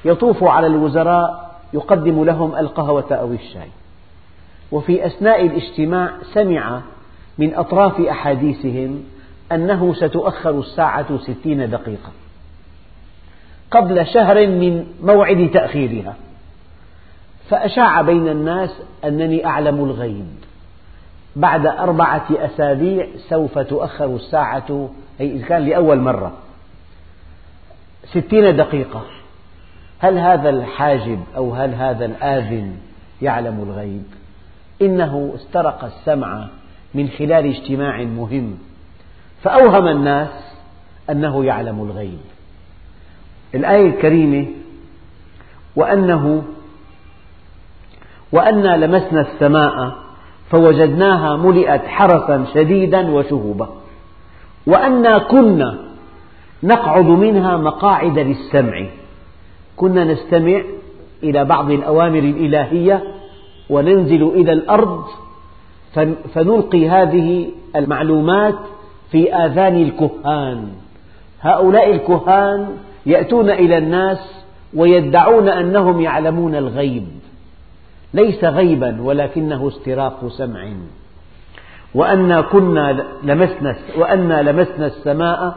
يطوف 0.04 0.44
على 0.44 0.66
الوزراء 0.66 1.50
يقدم 1.72 2.24
لهم 2.24 2.56
القهوة 2.56 3.12
أو 3.12 3.32
الشاي. 3.32 3.68
وفي 4.72 5.06
أثناء 5.06 5.46
الاجتماع 5.46 6.12
سمع 6.34 6.80
من 7.38 7.54
أطراف 7.54 8.00
أحاديثهم 8.00 9.04
أنه 9.52 9.94
ستؤخر 9.94 10.58
الساعة 10.58 11.18
ستين 11.18 11.70
دقيقة. 11.70 12.12
قبل 13.70 14.06
شهر 14.06 14.46
من 14.46 14.86
موعد 15.02 15.50
تأخيرها. 15.54 16.14
فأشاع 17.48 18.02
بين 18.02 18.28
الناس 18.28 18.82
أنني 19.04 19.46
أعلم 19.46 19.84
الغيب. 19.84 20.34
بعد 21.36 21.66
أربعة 21.66 22.26
أسابيع 22.30 23.06
سوف 23.28 23.58
تؤخر 23.58 24.16
الساعة 24.16 24.90
أي 25.20 25.32
إذا 25.32 25.46
كان 25.46 25.62
لأول 25.62 25.98
مرة. 25.98 26.32
ستين 28.04 28.56
دقيقة. 28.56 29.02
هل 29.98 30.18
هذا 30.18 30.50
الحاجب 30.50 31.20
أو 31.36 31.54
هل 31.54 31.74
هذا 31.74 32.04
الآذن 32.04 32.76
يعلم 33.22 33.66
الغيب؟ 33.68 34.04
إنه 34.82 35.32
استرق 35.34 35.84
السمع 35.84 36.48
من 36.94 37.08
خلال 37.08 37.46
اجتماع 37.46 38.02
مهم. 38.02 38.58
فأوهم 39.42 39.88
الناس 39.88 40.54
أنه 41.10 41.44
يعلم 41.44 41.82
الغيب. 41.82 42.20
الآية 43.54 43.86
الكريمة 43.86 44.46
وأنه 45.76 46.42
وأنا 48.32 48.76
لمسنا 48.76 49.20
السماء 49.20 49.92
فوجدناها 50.50 51.36
ملئت 51.36 51.86
حرسا 51.86 52.44
شديدا 52.54 53.10
وشهبا 53.10 53.68
وأنا 54.66 55.18
كنا 55.18 55.78
نقعد 56.62 57.04
منها 57.04 57.56
مقاعد 57.56 58.18
للسمع. 58.18 58.86
كنا 59.76 60.04
نستمع 60.04 60.62
إلى 61.22 61.44
بعض 61.44 61.70
الأوامر 61.70 62.18
الإلهية 62.18 63.02
وننزل 63.70 64.22
إلى 64.22 64.52
الأرض 64.52 65.04
فنلقي 66.34 66.88
هذه 66.88 67.50
المعلومات 67.76 68.54
في 69.10 69.34
آذان 69.34 69.82
الكهان. 69.82 70.68
هؤلاء 71.40 71.90
الكهان 71.90 72.68
يأتون 73.06 73.50
إلى 73.50 73.78
الناس 73.78 74.18
ويدعون 74.74 75.48
أنهم 75.48 76.00
يعلمون 76.00 76.54
الغيب. 76.54 77.06
ليس 78.14 78.44
غيبا 78.44 79.02
ولكنه 79.02 79.68
استراق 79.68 80.28
سمع. 80.28 80.68
وأنا 81.94 82.40
كنا 82.40 83.04
لمسنا 83.22 83.76
وأنا 83.98 84.50
لمسنا 84.50 84.86
السماء 84.86 85.54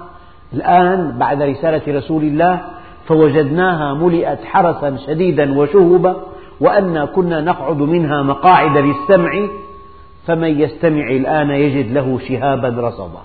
الآن 0.54 1.18
بعد 1.18 1.42
رسالة 1.42 1.98
رسول 1.98 2.24
الله 2.24 2.62
فوجدناها 3.08 3.94
ملئت 3.94 4.46
حرسا 4.46 4.98
شديدا 5.08 5.60
وشهبا 5.60 6.16
وأنا 6.60 7.06
كنا 7.06 7.42
نقعد 7.42 7.78
منها 7.78 8.24
مقاعد 8.24 8.78
للسمع 8.78 9.48
فمن 10.28 10.62
يستمع 10.62 11.10
الآن 11.10 11.50
يجد 11.50 11.92
له 11.92 12.20
شهابا 12.28 12.88
رصدا 12.88 13.22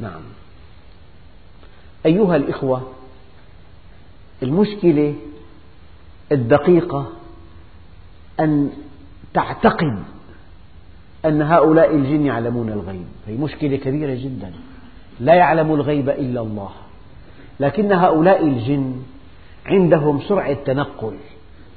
نعم. 0.00 0.39
أيها 2.06 2.36
الإخوة 2.36 2.82
المشكلة 4.42 5.14
الدقيقة 6.32 7.06
أن 8.40 8.70
تعتقد 9.34 10.02
أن 11.24 11.42
هؤلاء 11.42 11.94
الجن 11.94 12.26
يعلمون 12.26 12.68
الغيب. 12.68 13.06
هي 13.26 13.36
مشكلة 13.36 13.76
كبيرة 13.76 14.14
جدا. 14.14 14.52
لا 15.20 15.34
يعلم 15.34 15.74
الغيب 15.74 16.08
إلا 16.08 16.40
الله. 16.40 16.70
لكن 17.60 17.92
هؤلاء 17.92 18.46
الجن 18.46 19.02
عندهم 19.66 20.20
سرعة 20.28 20.52
تنقل 20.64 21.16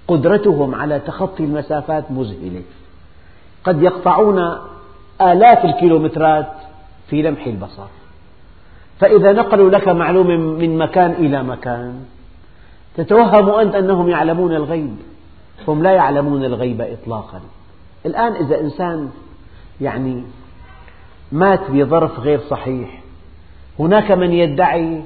قدرتهم 0.08 0.76
على 0.76 1.00
تخطي 1.00 1.44
المسافات 1.44 2.12
مذهلة. 2.12 2.62
قد 3.64 3.82
يقطعون 3.82 4.58
آلاف 5.22 5.66
الكيلومترات 5.66 6.52
في 7.10 7.22
لمح 7.22 7.46
البصر. 7.46 7.88
فإذا 9.04 9.32
نقلوا 9.32 9.70
لك 9.70 9.88
معلومة 9.88 10.38
من 10.38 10.78
مكان 10.78 11.12
إلى 11.12 11.44
مكان. 11.44 12.06
تتوهم 12.96 13.50
أنت 13.50 13.76
أنهم 13.76 14.10
يعلمون 14.10 14.56
الغيب. 14.56 14.96
هم 15.68 15.84
لا 15.84 15.92
يعلمون 15.92 16.46
الغيب 16.46 16.82
إطلاقا. 16.82 17.42
الآن 18.06 18.34
إذا 18.34 18.60
إنسان 18.60 19.10
يعني 19.82 20.24
مات 21.32 21.72
بظرف 21.72 22.20
غير 22.20 22.40
صحيح 22.40 23.02
هناك 23.80 24.12
من 24.12 24.34
يدعي 24.34 25.02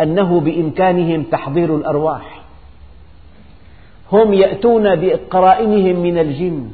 أنه 0.00 0.40
بإمكانهم 0.40 1.22
تحضير 1.22 1.76
الأرواح. 1.76 2.42
هم 4.12 4.34
يأتون 4.34 4.96
بقرائنهم 4.96 6.02
من 6.02 6.18
الجن. 6.18 6.70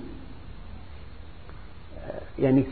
يعني 2.39 2.65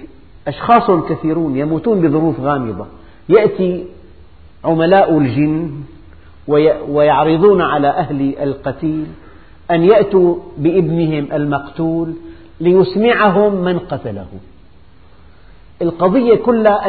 أشخاص 0.48 0.90
كثيرون 1.08 1.56
يموتون 1.56 2.00
بظروف 2.00 2.40
غامضة. 2.40 2.86
يأتي 3.28 3.86
عملاء 4.64 5.18
الجن 5.18 5.82
ويعرضون 6.88 7.62
على 7.62 7.88
أهل 7.88 8.34
القتيل 8.42 9.06
أن 9.70 9.84
يأتوا 9.84 10.36
بابنهم 10.58 11.32
المقتول 11.32 12.14
ليسمعهم 12.60 13.54
من 13.54 13.78
قتله 13.78 14.26
القضية 15.82 16.34
كلها 16.34 16.88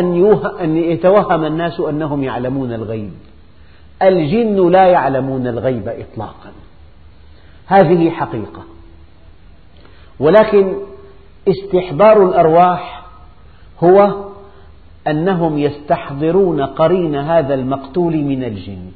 أن 0.63 0.77
يتوهم 0.77 1.45
الناس 1.45 1.79
أنهم 1.79 2.23
يعلمون 2.23 2.73
الغيب. 2.73 3.11
الجن 4.01 4.71
لا 4.71 4.85
يعلمون 4.85 5.47
الغيب 5.47 5.87
إطلاقا. 5.87 6.51
هذه 7.67 8.09
حقيقة. 8.09 8.63
ولكن 10.19 10.73
استحضار 11.47 12.25
الأرواح 12.25 13.05
هو 13.83 14.13
أنهم 15.07 15.57
يستحضرون 15.57 16.61
قرين 16.61 17.15
هذا 17.15 17.53
المقتول 17.53 18.17
من 18.17 18.43
الجن. 18.43 18.91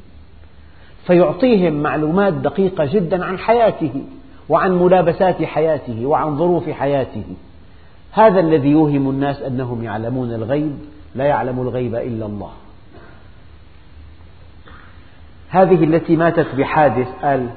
فيعطيهم 1.07 1.73
معلومات 1.73 2.33
دقيقة 2.33 2.85
جدا 2.85 3.25
عن 3.25 3.39
حياته 3.39 4.03
وعن 4.49 4.79
ملابسات 4.79 5.43
حياته 5.43 6.05
وعن 6.05 6.37
ظروف 6.37 6.69
حياته. 6.69 7.23
هذا 8.11 8.39
الذي 8.39 8.69
يوهم 8.69 9.09
الناس 9.09 9.41
أنهم 9.41 9.83
يعلمون 9.83 10.33
الغيب 10.33 10.77
لا 11.15 11.25
يعلم 11.25 11.59
الغيب 11.61 11.95
إلا 11.95 12.25
الله. 12.25 12.51
هذه 15.49 15.83
التي 15.83 16.15
ماتت 16.15 16.55
بحادث 16.55 17.07
قال 17.21 17.49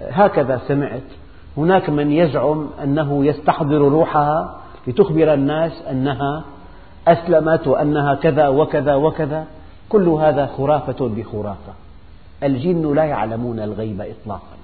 هكذا 0.00 0.60
سمعت. 0.68 1.02
هناك 1.56 1.90
من 1.90 2.12
يزعم 2.12 2.68
أنه 2.82 3.26
يستحضر 3.26 3.78
روحها 3.78 4.60
لتخبر 4.86 5.34
الناس 5.34 5.82
أنها 5.90 6.44
أسلمت 7.08 7.66
وأنها 7.66 8.14
كذا 8.14 8.48
وكذا 8.48 8.94
وكذا. 8.94 9.44
كل 9.88 10.08
هذا 10.08 10.46
خرافة 10.56 11.08
بخرافة. 11.08 11.72
الجن 12.42 12.94
لا 12.94 13.04
يعلمون 13.04 13.60
الغيب 13.60 14.00
إطلاقا. 14.00 14.56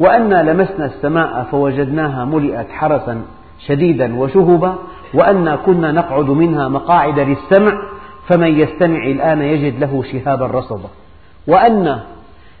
وأنا 0.00 0.52
لمسنا 0.52 0.86
السماء 0.86 1.46
فوجدناها 1.50 2.24
ملئت 2.24 2.70
حرسا 2.70 3.22
شديدا 3.66 4.18
وشهبا 4.18 4.74
وأنا 5.14 5.56
كنا 5.56 5.92
نقعد 5.92 6.30
منها 6.30 6.68
مقاعد 6.68 7.18
للسمع 7.18 7.82
فمن 8.28 8.60
يستمع 8.60 9.06
الآن 9.06 9.42
يجد 9.42 9.80
له 9.80 10.04
شهابا 10.12 10.46
رصدا 10.46 10.88
وأنا 11.46 12.04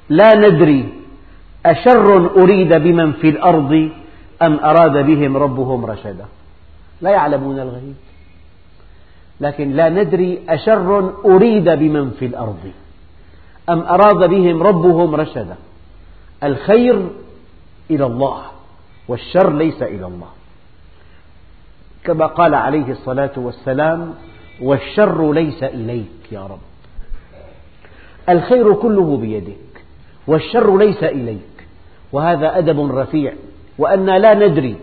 لا 0.08 0.34
ندري 0.34 0.88
أشر 1.66 2.30
أريد 2.42 2.74
بمن 2.74 3.12
في 3.12 3.28
الأرض 3.28 3.88
أم 4.42 4.58
أراد 4.64 5.06
بهم 5.06 5.36
ربهم 5.36 5.86
رشدا. 5.86 6.24
لا 7.00 7.10
يعلمون 7.10 7.58
الغيب. 7.58 7.94
لكن 9.40 9.70
لا 9.70 9.88
ندري 9.88 10.42
أشر 10.48 11.14
أريد 11.24 11.68
بمن 11.68 12.10
في 12.10 12.26
الأرض. 12.26 12.72
أم 13.70 13.80
أراد 13.80 14.30
بهم 14.30 14.62
ربهم 14.62 15.14
رشدا. 15.14 15.56
الخير 16.44 17.06
إلى 17.90 18.06
الله 18.06 18.42
والشر 19.08 19.52
ليس 19.52 19.82
إلى 19.82 20.06
الله. 20.06 20.28
كما 22.04 22.26
قال 22.26 22.54
عليه 22.54 22.92
الصلاة 22.92 23.32
والسلام 23.36 24.14
والشر 24.62 25.32
ليس 25.32 25.62
إليك 25.62 26.32
يا 26.32 26.40
رب. 26.40 26.58
الخير 28.28 28.74
كله 28.74 29.16
بيدك 29.16 29.84
والشر 30.26 30.78
ليس 30.78 31.04
إليك. 31.04 31.66
وهذا 32.12 32.58
أدب 32.58 32.96
رفيع. 32.96 33.32
وأنا 33.78 34.18
لا 34.18 34.34
ندري 34.34 34.76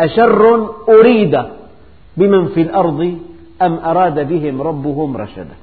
أشر 0.00 0.70
أريد 0.88 1.42
بمن 2.16 2.48
في 2.48 2.62
الأرض 2.62 3.18
أم 3.62 3.78
أراد 3.78 4.28
بهم 4.28 4.62
ربهم 4.62 5.16
رشدا. 5.16 5.54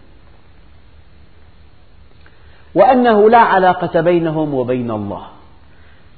وأنه 2.76 3.30
لا 3.30 3.38
علاقة 3.38 4.02
بينهم 4.02 4.54
وبين 4.54 4.92
الله. 4.92 5.24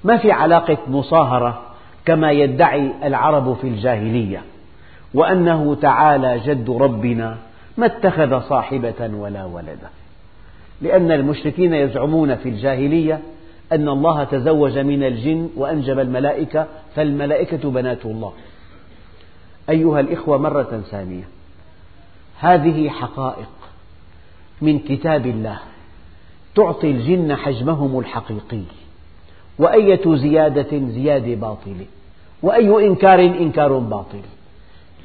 ما 0.03 0.17
في 0.17 0.31
علاقة 0.31 0.77
مصاهرة 0.87 1.61
كما 2.05 2.31
يدعي 2.31 2.91
العرب 3.03 3.57
في 3.61 3.67
الجاهلية. 3.67 4.41
وأنه 5.13 5.75
تعالى 5.81 6.39
جد 6.39 6.69
ربنا 6.69 7.37
ما 7.77 7.85
اتخذ 7.85 8.41
صاحبة 8.41 9.09
ولا 9.13 9.45
ولدا. 9.45 9.89
لأن 10.81 11.11
المشركين 11.11 11.73
يزعمون 11.73 12.35
في 12.35 12.49
الجاهلية 12.49 13.19
أن 13.71 13.89
الله 13.89 14.23
تزوج 14.23 14.77
من 14.77 15.03
الجن 15.03 15.49
وأنجب 15.55 15.99
الملائكة 15.99 16.65
فالملائكة 16.95 17.69
بنات 17.69 18.05
الله. 18.05 18.33
أيها 19.69 19.99
الإخوة 19.99 20.37
مرة 20.37 20.83
ثانية. 20.91 21.23
هذه 22.39 22.89
حقائق 22.89 23.49
من 24.61 24.79
كتاب 24.79 25.25
الله 25.25 25.59
تعطي 26.55 26.91
الجن 26.91 27.35
حجمهم 27.35 27.99
الحقيقي 27.99 28.61
وأية 29.59 30.15
زيادة 30.15 30.87
زيادة 30.87 31.35
باطلة 31.35 31.85
وأي 32.43 32.87
إنكار 32.87 33.19
إنكار 33.19 33.77
باطل. 33.77 34.21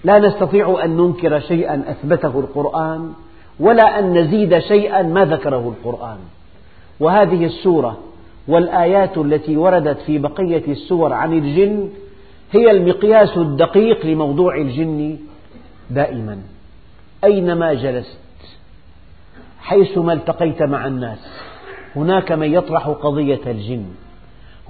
لا 0.05 0.19
نستطيع 0.19 0.85
أن 0.85 0.97
ننكر 0.97 1.41
شيئا 1.41 1.85
أثبته 1.87 2.41
القرآن 2.41 3.13
ولا 3.61 3.99
أن 3.99 4.19
نزيد 4.19 4.59
شيئا 4.59 5.03
ما 5.03 5.25
ذكره 5.25 5.75
القرآن. 5.77 6.19
وهذه 7.01 7.45
السورة 7.45 7.99
والآيات 8.49 9.19
التي 9.19 9.57
وردت 9.57 9.99
في 10.01 10.19
بقية 10.19 10.73
السور 10.73 11.13
عن 11.13 11.33
الجن 11.33 11.89
هي 12.53 12.71
المقياس 12.71 13.37
الدقيق 13.37 14.07
لموضوع 14.07 14.57
الجن 14.57 15.19
دائما. 15.91 16.39
أينما 17.25 17.75
جلست 17.75 18.19
حيثما 19.61 20.13
التقيت 20.13 20.63
مع 20.63 20.87
الناس. 20.87 21.19
هناك 21.97 22.33
من 22.33 22.53
يطرح 22.55 22.89
قضية 22.89 23.41
الجن. 23.47 23.85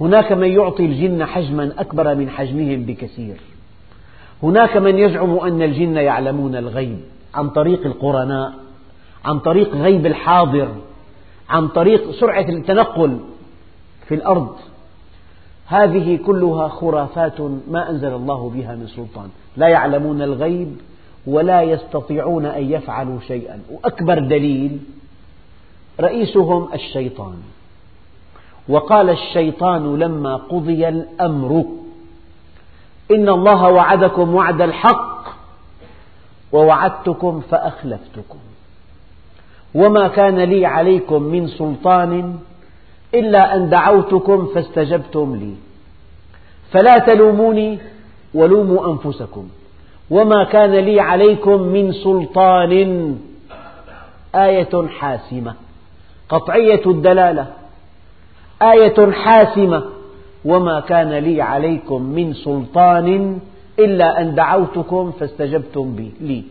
هناك 0.01 0.31
من 0.31 0.47
يعطي 0.47 0.85
الجن 0.85 1.25
حجما 1.25 1.73
أكبر 1.77 2.15
من 2.15 2.29
حجمهم 2.29 2.83
بكثير. 2.83 3.35
هناك 4.43 4.77
من 4.77 4.97
يزعم 4.97 5.37
أن 5.37 5.61
الجن 5.61 5.95
يعلمون 5.95 6.55
الغيب 6.55 6.99
عن 7.33 7.49
طريق 7.49 7.85
القرناء 7.85 8.53
عن 9.25 9.39
طريق 9.39 9.75
غيب 9.75 10.05
الحاضر 10.05 10.67
عن 11.49 11.67
طريق 11.67 12.11
سرعة 12.11 12.49
التنقل 12.49 13.19
في 14.07 14.15
الأرض. 14.15 14.55
هذه 15.65 16.19
كلها 16.25 16.67
خرافات 16.67 17.41
ما 17.71 17.89
أنزل 17.89 18.13
الله 18.13 18.49
بها 18.49 18.75
من 18.75 18.87
سلطان. 18.87 19.29
لا 19.57 19.67
يعلمون 19.67 20.21
الغيب 20.21 20.77
ولا 21.27 21.61
يستطيعون 21.61 22.45
أن 22.45 22.71
يفعلوا 22.71 23.19
شيئا. 23.27 23.59
وأكبر 23.71 24.19
دليل 24.19 24.79
رئيسهم 25.99 26.69
الشيطان. 26.73 27.35
وقال 28.69 29.09
الشيطان 29.09 29.99
لما 29.99 30.35
قضي 30.35 30.87
الأمر 30.87 31.65
إن 33.11 33.29
الله 33.29 33.69
وعدكم 33.69 34.35
وعد 34.35 34.61
الحق 34.61 35.21
ووعدتكم 36.51 37.41
فأخلفتكم. 37.49 38.39
وما 39.75 40.07
كان 40.07 40.39
لي 40.39 40.65
عليكم 40.65 41.23
من 41.23 41.47
سلطان 41.47 42.39
إلا 43.13 43.55
أن 43.55 43.69
دعوتكم 43.69 44.47
فاستجبتم 44.55 45.35
لي. 45.35 45.55
فلا 46.71 46.97
تلوموني 46.97 47.79
ولوموا 48.33 48.91
أنفسكم. 48.91 49.49
وما 50.11 50.43
كان 50.43 50.75
لي 50.75 50.99
عليكم 50.99 51.61
من 51.61 51.91
سلطان. 51.91 52.73
آية 54.35 54.87
حاسمة. 54.99 55.53
قطعية 56.29 56.81
الدلالة. 56.85 57.45
آية 58.61 59.11
حاسمة. 59.11 59.83
وما 60.45 60.79
كان 60.79 61.11
لي 61.13 61.41
عليكم 61.41 62.01
من 62.01 62.33
سلطان 62.33 63.39
إلا 63.79 64.21
أن 64.21 64.35
دعوتكم 64.35 65.11
فاستجبتم 65.19 65.95
لي. 66.21 66.43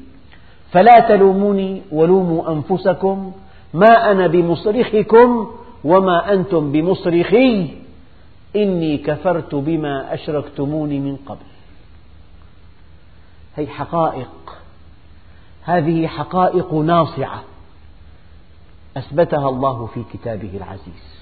فلا 0.72 1.00
تلوموني 1.00 1.82
ولوموا 1.92 2.52
أنفسكم 2.52 3.32
ما 3.74 4.10
أنا 4.10 4.26
بمصرخكم 4.26 5.28
وما 5.84 6.32
أنتم 6.32 6.72
بمصرخي 6.72 7.68
إني 8.56 8.98
كفرت 8.98 9.54
بما 9.54 10.14
أشركتموني 10.14 10.98
من 10.98 11.16
قبل. 11.26 11.49
هي 13.60 13.66
حقائق. 13.66 14.30
هذه 15.64 16.06
حقائق 16.06 16.74
ناصعة. 16.74 17.42
أثبتها 18.96 19.48
الله 19.48 19.86
في 19.94 20.04
كتابه 20.12 20.50
العزيز. 20.56 21.20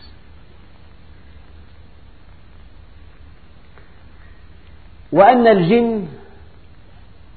وأن 5.12 5.46
الجن 5.46 6.07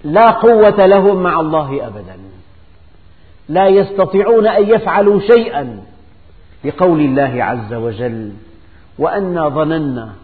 لا 0.03 0.31
قوة 0.31 0.85
لهم 0.85 1.23
مع 1.23 1.39
الله 1.39 1.87
أبدا. 1.87 2.17
لا 3.49 3.67
يستطيعون 3.67 4.47
أن 4.47 4.69
يفعلوا 4.69 5.19
شيئا 5.19 5.83
لقول 6.63 7.01
الله 7.01 7.43
عز 7.43 7.73
وجل. 7.73 8.33
وأنا 8.99 9.49
ظننا 9.49 10.15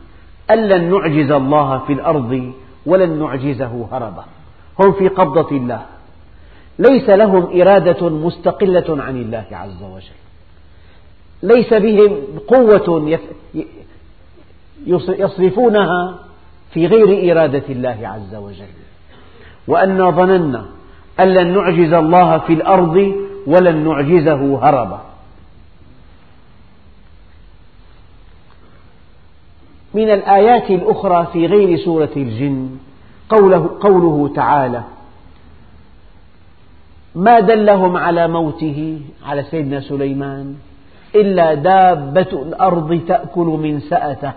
أن 0.51 0.67
لن 0.67 0.91
نعجز 0.91 1.31
الله 1.31 1.77
في 1.77 1.93
الأرض 1.93 2.53
ولن 2.85 3.19
نعجزه 3.19 3.87
هربا. 3.91 4.25
هم 4.79 4.91
في 4.91 5.07
قبضة 5.07 5.57
الله. 5.57 5.85
ليس 6.79 7.09
لهم 7.09 7.61
إرادة 7.61 8.09
مستقلة 8.09 9.03
عن 9.03 9.21
الله 9.21 9.45
عز 9.51 9.83
وجل. 9.83 10.17
ليس 11.43 11.73
بهم 11.73 12.17
قوة 12.47 13.17
يصرفونها 15.07 16.19
في 16.73 16.87
غير 16.87 17.31
إرادة 17.31 17.63
الله 17.69 17.97
عز 18.03 18.35
وجل. 18.35 18.73
وأنا 19.67 20.09
ظننا 20.09 20.65
أن 21.19 21.33
لن 21.33 21.53
نعجز 21.53 21.93
الله 21.93 22.37
في 22.37 22.53
الأرض 22.53 23.15
ولن 23.47 23.87
نعجزه 23.87 24.59
هربا. 24.69 25.01
من 29.93 30.09
الآيات 30.09 30.71
الأخرى 30.71 31.27
في 31.33 31.45
غير 31.45 31.77
سورة 31.77 32.09
الجن 32.17 32.77
قوله, 33.29 33.77
قوله 33.81 34.33
تعالى 34.35 34.83
ما 37.15 37.39
دلهم 37.39 37.97
على 37.97 38.27
موته 38.27 39.01
على 39.25 39.43
سيدنا 39.43 39.79
سليمان 39.81 40.55
إلا 41.15 41.53
دابة 41.53 42.31
الأرض 42.31 43.01
تأكل 43.07 43.45
من 43.45 43.79
سأته. 43.79 44.33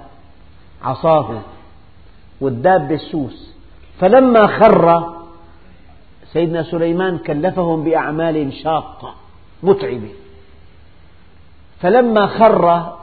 عصاه. 0.83 1.40
والدابة 2.40 2.94
السوس 2.94 3.55
فلما 4.00 4.46
خر 4.46 5.14
سيدنا 6.33 6.62
سليمان 6.62 7.18
كلفهم 7.18 7.85
بأعمال 7.85 8.53
شاقة 8.53 9.14
متعبة. 9.62 10.11
فلما 11.81 12.26
خر 12.26 12.96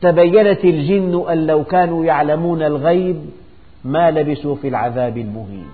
تبينت 0.00 0.64
الجن 0.64 1.24
أن 1.30 1.46
لو 1.46 1.64
كانوا 1.64 2.04
يعلمون 2.04 2.62
الغيب 2.62 3.30
ما 3.88 4.10
لبثوا 4.10 4.56
في 4.56 4.68
العذاب 4.68 5.18
المهين. 5.18 5.68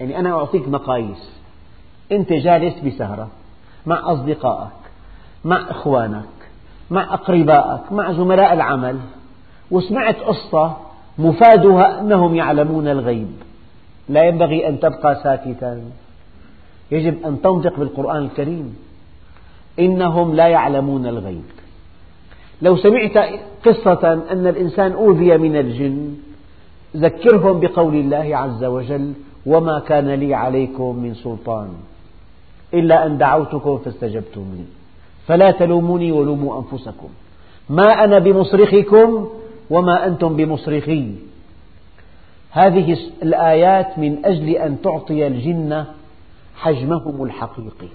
يعني 0.00 0.18
أنا 0.18 0.30
أعطيك 0.32 0.68
مقاييس. 0.68 1.30
أنت 2.12 2.32
جالس 2.32 2.74
بسهرة 2.80 3.28
مع 3.86 4.12
أصدقائك 4.12 4.70
مع 5.44 5.70
إخوانك 5.70 6.24
مع 6.90 7.14
أقربائك 7.14 7.92
مع 7.92 8.12
زملاء 8.12 8.52
العمل 8.52 8.98
وسمعت 9.70 10.16
قصة 10.16 10.76
مفادها 11.18 12.00
أنهم 12.00 12.34
يعلمون 12.34 12.88
الغيب. 12.88 13.32
لا 14.08 14.24
ينبغي 14.24 14.68
أن 14.68 14.80
تبقى 14.80 15.20
ساكتا. 15.22 15.82
يجب 16.90 17.26
أن 17.26 17.42
تنطق 17.42 17.78
بالقرآن 17.78 18.24
الكريم. 18.24 18.76
إنهم 19.78 20.34
لا 20.34 20.48
يعلمون 20.48 21.06
الغيب. 21.06 21.44
لو 22.64 22.76
سمعت 22.76 23.16
قصة 23.66 24.12
أن 24.30 24.46
الإنسان 24.46 24.92
أوذي 24.92 25.38
من 25.38 25.56
الجن 25.56 26.14
ذكرهم 26.96 27.60
بقول 27.60 27.94
الله 27.94 28.36
عز 28.36 28.64
وجل 28.64 29.12
وما 29.46 29.78
كان 29.78 30.10
لي 30.10 30.34
عليكم 30.34 30.96
من 30.96 31.14
سلطان 31.14 31.68
إلا 32.74 33.06
أن 33.06 33.18
دعوتكم 33.18 33.78
فاستجبتم 33.78 34.44
لي. 34.56 34.64
فلا 35.26 35.50
تلوموني 35.50 36.12
ولوموا 36.12 36.62
أنفسكم. 36.62 37.08
ما 37.68 38.04
أنا 38.04 38.18
بمصرخكم 38.18 39.28
وما 39.70 40.06
أنتم 40.06 40.36
بمصرخي. 40.36 41.14
هذه 42.50 42.98
الآيات 43.22 43.98
من 43.98 44.24
أجل 44.24 44.48
أن 44.48 44.82
تعطي 44.82 45.26
الجن 45.26 45.84
حجمهم 46.56 47.24
الحقيقي 47.24 47.88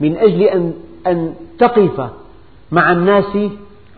من 0.00 0.16
أجل 0.16 0.42
أن, 1.06 1.34
تقف 1.58 2.10
مع 2.72 2.92
الناس 2.92 3.36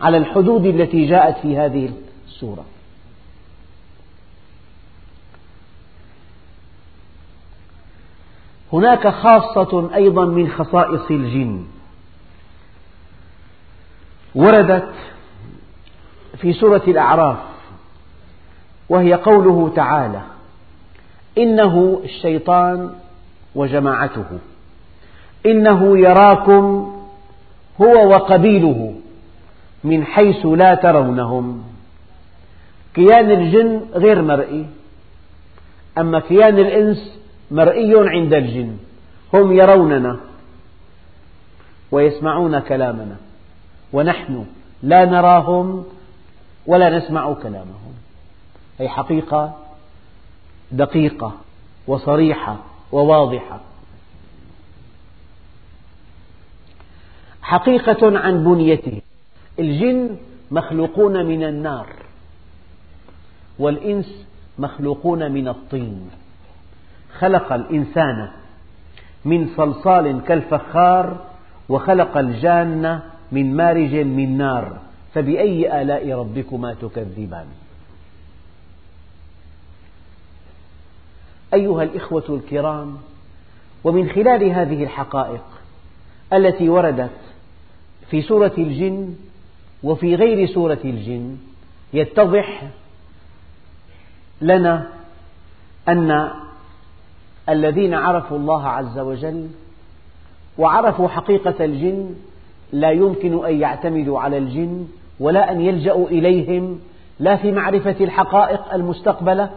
على 0.01 0.17
الحدود 0.17 0.65
التي 0.65 1.05
جاءت 1.05 1.37
في 1.37 1.57
هذه 1.57 1.91
السورة. 2.27 2.65
هناك 8.73 9.07
خاصة 9.07 9.95
أيضا 9.95 10.25
من 10.25 10.49
خصائص 10.49 11.11
الجن. 11.11 11.65
وردت 14.35 14.93
في 16.37 16.53
سورة 16.53 16.81
الأعراف 16.87 17.37
وهي 18.89 19.13
قوله 19.13 19.71
تعالى 19.75 20.21
إنه 21.37 22.01
الشيطان 22.03 22.95
وجماعته. 23.55 24.25
إنه 25.45 25.97
يراكم 25.97 26.93
هو 27.81 28.09
وقبيله. 28.09 28.95
من 29.83 30.05
حيث 30.05 30.45
لا 30.45 30.75
ترونهم. 30.75 31.63
كيان 32.93 33.31
الجن 33.31 33.85
غير 33.93 34.21
مرئي. 34.21 34.65
أما 35.97 36.19
كيان 36.19 36.59
الإنس 36.59 37.19
مرئي 37.51 37.93
عند 38.09 38.33
الجن. 38.33 38.77
هم 39.33 39.51
يروننا 39.51 40.19
ويسمعون 41.91 42.59
كلامنا. 42.59 43.15
ونحن 43.93 44.45
لا 44.83 45.05
نراهم 45.05 45.85
ولا 46.65 46.97
نسمع 46.97 47.33
كلامهم. 47.33 47.93
هي 48.79 48.89
حقيقة 48.89 49.57
دقيقة 50.71 51.31
وصريحة 51.87 52.57
وواضحة. 52.91 53.59
حقيقة 57.41 58.19
عن 58.19 58.43
بنيته. 58.43 59.01
الجن 59.59 60.17
مخلوقون 60.51 61.25
من 61.25 61.43
النار 61.43 61.87
والإنس 63.59 64.25
مخلوقون 64.59 65.31
من 65.31 65.47
الطين. 65.47 66.09
خلق 67.19 67.53
الإنسان 67.53 68.29
من 69.25 69.49
صلصال 69.57 70.21
كالفخار 70.27 71.25
وخلق 71.69 72.17
الجان 72.17 72.99
من 73.31 73.55
مارج 73.55 73.95
من 73.95 74.37
نار. 74.37 74.77
فبأي 75.13 75.81
آلاء 75.81 76.11
ربكما 76.11 76.73
تكذبان؟ 76.73 77.45
أيها 81.53 81.83
الإخوة 81.83 82.23
الكرام 82.29 82.97
ومن 83.83 84.09
خلال 84.09 84.43
هذه 84.43 84.83
الحقائق 84.83 85.43
التي 86.33 86.69
وردت 86.69 87.11
في 88.09 88.21
سورة 88.21 88.51
الجن 88.57 89.15
وفي 89.83 90.15
غير 90.15 90.47
سورة 90.47 90.79
الجن 90.85 91.37
يتضح 91.93 92.63
لنا 94.41 94.87
أن 95.87 96.29
الذين 97.49 97.93
عرفوا 97.93 98.37
الله 98.37 98.67
عز 98.67 98.99
وجل 98.99 99.47
وعرفوا 100.57 101.07
حقيقة 101.07 101.65
الجن 101.65 102.15
لا 102.71 102.91
يمكن 102.91 103.45
أن 103.45 103.59
يعتمدوا 103.59 104.19
على 104.19 104.37
الجن 104.37 104.87
ولا 105.19 105.51
أن 105.51 105.61
يلجأوا 105.61 106.07
إليهم 106.07 106.79
لا 107.19 107.35
في 107.35 107.51
معرفة 107.51 107.95
الحقائق 108.01 108.73
المستقبلة 108.73 109.49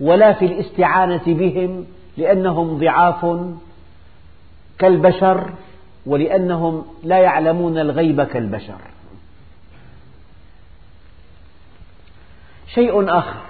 ولا 0.00 0.32
في 0.32 0.46
الاستعانة 0.46 1.22
بهم 1.26 1.86
لأنهم 2.16 2.78
ضعاف 2.78 3.40
كالبشر 4.78 5.50
ولأنهم 6.06 6.84
لا 7.04 7.18
يعلمون 7.18 7.78
الغيب 7.78 8.22
كالبشر. 8.22 8.78
شيء 12.74 13.18
آخر. 13.18 13.40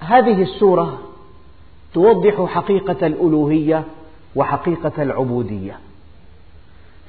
هذه 0.00 0.42
السورة 0.42 0.98
توضح 1.94 2.44
حقيقة 2.44 3.06
الألوهية 3.06 3.84
وحقيقة 4.36 5.02
العبودية. 5.02 5.78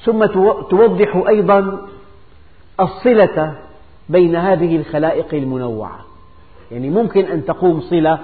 ثم 0.05 0.25
توضح 0.69 1.23
أيضا 1.27 1.87
الصلة 2.79 3.55
بين 4.09 4.35
هذه 4.35 4.75
الخلائق 4.75 5.33
المنوعة. 5.33 5.99
يعني 6.71 6.89
ممكن 6.89 7.25
أن 7.25 7.45
تقوم 7.45 7.81
صلة 7.81 8.19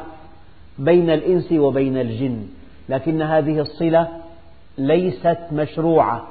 بين 0.79 1.09
الإنس 1.09 1.51
وبين 1.51 1.97
الجن 1.97 2.47
لكن 2.89 3.21
هذه 3.21 3.59
الصلة 3.59 4.07
ليست 4.77 5.37
مشروعة. 5.51 6.27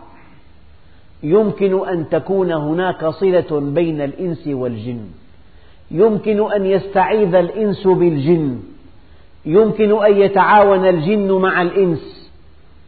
يمكن 1.22 1.88
أن 1.88 2.08
تكون 2.08 2.52
هناك 2.52 3.06
صلة 3.06 3.60
بين 3.60 4.00
الإنس 4.00 4.46
والجن. 4.46 5.06
يمكن 5.94 6.52
أن 6.52 6.66
يستعيذ 6.66 7.34
الإنس 7.34 7.86
بالجن. 7.86 8.62
يمكن 9.44 10.04
أن 10.04 10.16
يتعاون 10.16 10.88
الجن 10.88 11.32
مع 11.32 11.62
الإنس. 11.62 12.30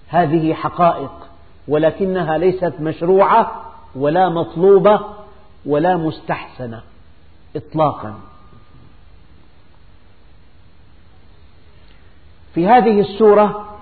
هذه 0.09 0.55
حقائق 0.55 1.13
ولكنها 1.69 2.39
ليست 2.39 2.73
مشروعة 2.81 3.73
ولا 3.97 4.29
مطلوبة 4.29 5.01
ولا 5.67 5.97
مستحسنة 5.97 6.83
إطلاقا. 7.57 8.15
في 12.55 12.67
هذه 12.67 13.01
السورة 13.01 13.79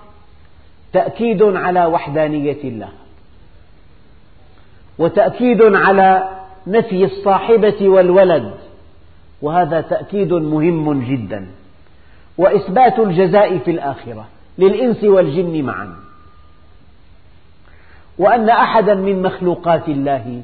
تأكيد 0.93 1.43
على 1.43 1.85
وحدانية 1.85 2.63
الله 2.63 2.89
وتأكيد 4.97 5.61
على 5.61 6.29
نفي 6.67 7.05
الصاحبة 7.05 7.89
والولد. 7.89 8.64
وهذا 9.45 9.81
تأكيد 9.81 10.33
مهم 10.33 11.03
جدا. 11.03 11.47
وإثبات 12.37 12.99
الجزاء 12.99 13.57
في 13.57 13.71
الآخرة 13.71 14.25
للإنس 14.57 15.03
والجن 15.03 15.61
معا. 15.61 15.95
وأن 18.17 18.49
أحدا 18.49 18.95
من 18.95 19.21
مخلوقات 19.21 19.89
الله 19.89 20.43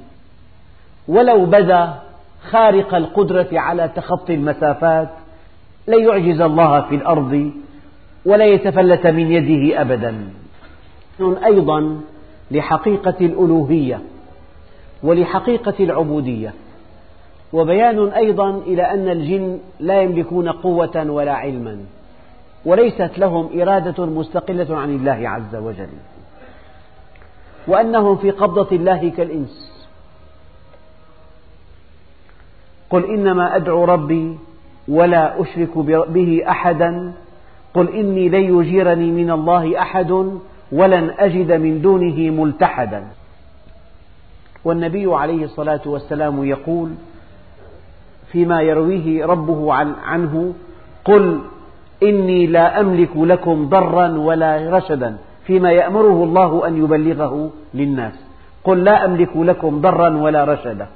ولو 1.08 1.46
بدا 1.46 1.94
خارق 2.50 2.96
القدرة 2.96 3.48
على 3.54 3.88
تخطي 3.96 4.34
المسافات 4.34 5.10
لن 5.88 6.08
يعجز 6.08 6.42
الله 6.42 6.82
في 6.82 6.96
الأرض 6.96 7.52
ولا 8.26 8.46
يتفلت 8.46 9.08
من 9.08 9.32
يده 9.32 9.82
أبدا. 9.82 10.30
أيضا 11.46 12.02
لحقيقة 12.52 13.16
الألوهية 13.22 14.02
ولحقيقة 15.04 15.74
العبودية. 15.80 16.54
وبيان 17.54 18.08
أيضا 18.08 18.50
إلى 18.58 18.84
أن 18.94 19.10
الجن 19.10 19.60
لا 19.80 20.02
يملكون 20.02 20.50
قوة 20.50 21.06
ولا 21.10 21.34
علما 21.34 21.78
وليست 22.66 23.12
لهم 23.18 23.62
إرادة 23.62 24.06
مستقلة 24.06 24.78
عن 24.78 24.96
الله 24.96 25.30
عز 25.30 25.56
وجل 25.56 25.90
وأنهم 27.68 28.16
في 28.16 28.32
قبضة 28.32 28.76
الله 28.76 29.10
كالإنس. 29.10 29.72
قل 32.90 33.06
إنما 33.06 33.56
أدعو 33.56 33.86
ربي 33.86 34.38
ولا 34.88 35.42
أشرك 35.42 35.78
به 35.78 36.44
أحدا 36.50 37.14
قل 37.74 37.90
إني 37.90 38.30
لن 38.30 38.60
يجيرني 38.60 39.12
من 39.12 39.32
الله 39.32 39.82
أحد 39.82 40.12
ولن 40.72 41.14
أجد 41.20 41.52
من 41.52 41.82
دونه 41.82 42.44
ملتحدا. 42.44 43.08
والنبي 44.66 45.14
عليه 45.14 45.44
الصلاة 45.44 45.82
والسلام 45.86 46.46
يقول 46.46 46.92
فيما 48.32 48.62
يرويه 48.62 49.26
ربه 49.26 49.74
عنه 50.04 50.54
قل 51.06 51.40
إني 52.04 52.48
لا 52.48 52.80
أملك 52.80 53.10
لكم 53.16 53.70
ضرا 53.70 54.08
ولا 54.18 54.78
رشدا 54.78 55.18
فيما 55.46 55.72
يأمره 55.72 56.24
الله 56.24 56.68
أن 56.68 56.84
يبلغه 56.84 57.50
للناس. 57.74 58.14
قل 58.64 58.84
لا 58.84 59.06
أملك 59.06 59.38
لكم 59.38 59.82
ضرا 59.82 60.18
ولا 60.18 60.44
رشدا. 60.44 60.88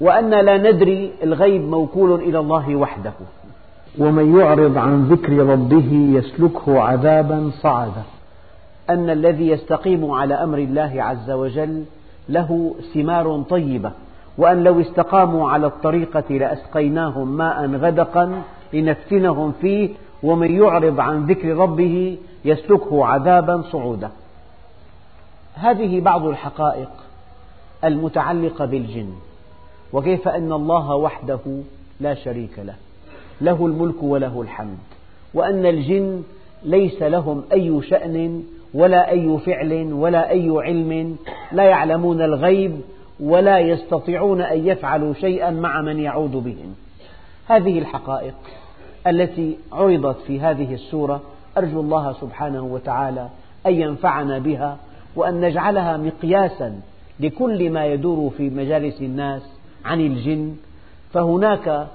وأن 0.00 0.30
لا 0.30 0.56
ندري 0.70 1.12
الغيب 1.22 1.62
موكول 1.62 2.20
إلى 2.20 2.38
الله 2.38 2.76
وحده. 2.76 3.12
ومن 3.98 4.38
يعرض 4.38 4.78
عن 4.78 5.04
ذكر 5.04 5.32
ربه 5.32 5.92
يسلكه 5.92 6.80
عذابا 6.80 7.50
صعدا. 7.62 8.02
أن 8.90 9.10
الذي 9.10 9.48
يستقيم 9.48 10.10
على 10.10 10.34
أمر 10.34 10.58
الله 10.58 10.92
عز 10.98 11.30
وجل 11.30 11.84
له 12.28 12.74
ثمار 12.94 13.42
طيبة. 13.50 13.90
وأن 14.38 14.64
لو 14.64 14.80
استقاموا 14.80 15.50
على 15.50 15.66
الطريقة 15.66 16.24
لأسقيناهم 16.30 17.36
ماء 17.36 17.66
غدقا 17.66 18.42
لنفتنهم 18.72 19.52
فيه 19.60 19.90
ومن 20.22 20.56
يعرض 20.62 21.00
عن 21.00 21.26
ذكر 21.26 21.56
ربه 21.56 22.18
يسلكه 22.44 23.06
عذابا 23.06 23.62
صعودا. 23.72 24.10
هذه 25.54 26.00
بعض 26.00 26.26
الحقائق 26.26 26.90
المتعلقة 27.84 28.64
بالجن 28.64 29.12
وكيف 29.92 30.28
أن 30.28 30.52
الله 30.52 30.94
وحده 30.94 31.40
لا 32.00 32.14
شريك 32.14 32.58
له 32.58 32.74
له 33.40 33.66
الملك 33.66 34.02
وله 34.02 34.40
الحمد 34.42 34.78
وأن 35.34 35.66
الجن 35.66 36.22
ليس 36.62 37.02
لهم 37.02 37.42
أي 37.52 37.82
شأن 37.82 38.42
ولا 38.74 39.10
أي 39.10 39.38
فعل 39.46 39.92
ولا 39.92 40.30
أي 40.30 40.50
علم 40.50 41.16
لا 41.52 41.64
يعلمون 41.64 42.22
الغيب 42.22 42.80
ولا 43.20 43.58
يستطيعون 43.58 44.40
أن 44.40 44.66
يفعلوا 44.66 45.14
شيئا 45.14 45.50
مع 45.50 45.80
من 45.80 45.98
يعود 45.98 46.30
بهم. 46.30 46.74
هذه 47.46 47.78
الحقائق 47.78 48.34
التي 49.06 49.56
عرضت 49.72 50.16
في 50.26 50.40
هذه 50.40 50.74
السورة 50.74 51.20
أرجو 51.58 51.80
الله 51.80 52.12
سبحانه 52.12 52.64
وتعالى 52.64 53.28
أن 53.66 53.74
ينفعنا 53.74 54.38
بها 54.38 54.76
وأن 55.16 55.40
نجعلها 55.40 55.96
مقياسا 55.96 56.80
لكل 57.20 57.70
ما 57.70 57.86
يدور 57.86 58.30
في 58.30 58.50
مجالس 58.50 59.00
الناس 59.00 59.42
عن 59.84 60.00
الجن. 60.00 60.56
فهناك 61.12 61.86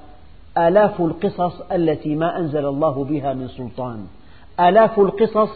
آلاف 0.58 1.02
القصص 1.02 1.62
التي 1.72 2.16
ما 2.16 2.38
أنزل 2.38 2.66
الله 2.66 3.04
بها 3.04 3.34
من 3.34 3.48
سلطان. 3.48 4.06
آلاف 4.60 5.00
القصص 5.00 5.50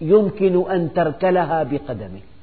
يمكن 0.00 0.70
أن 0.70 0.92
تركلها 0.92 1.62
بقدمك 1.62 2.33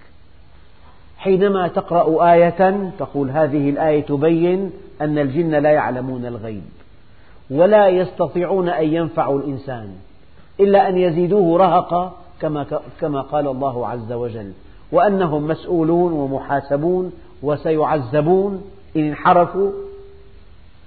حينما 1.21 1.67
تقرأ 1.67 2.33
آية 2.33 2.91
تقول 2.99 3.29
هذه 3.29 3.69
الآية 3.69 4.01
تبين 4.01 4.71
أن 5.01 5.17
الجن 5.17 5.49
لا 5.49 5.71
يعلمون 5.71 6.25
الغيب 6.25 6.63
ولا 7.51 7.87
يستطيعون 7.87 8.69
أن 8.69 8.93
ينفعوا 8.93 9.39
الإنسان 9.39 9.89
إلا 10.59 10.89
أن 10.89 10.97
يزيدوه 10.97 11.57
رهقا 11.57 12.13
كما 12.99 13.21
قال 13.21 13.47
الله 13.47 13.87
عز 13.87 14.11
وجل 14.11 14.51
وأنهم 14.91 15.47
مسؤولون 15.47 16.13
ومحاسبون 16.13 17.11
وسيعذبون 17.43 18.61
إن 18.95 19.07
انحرفوا 19.07 19.71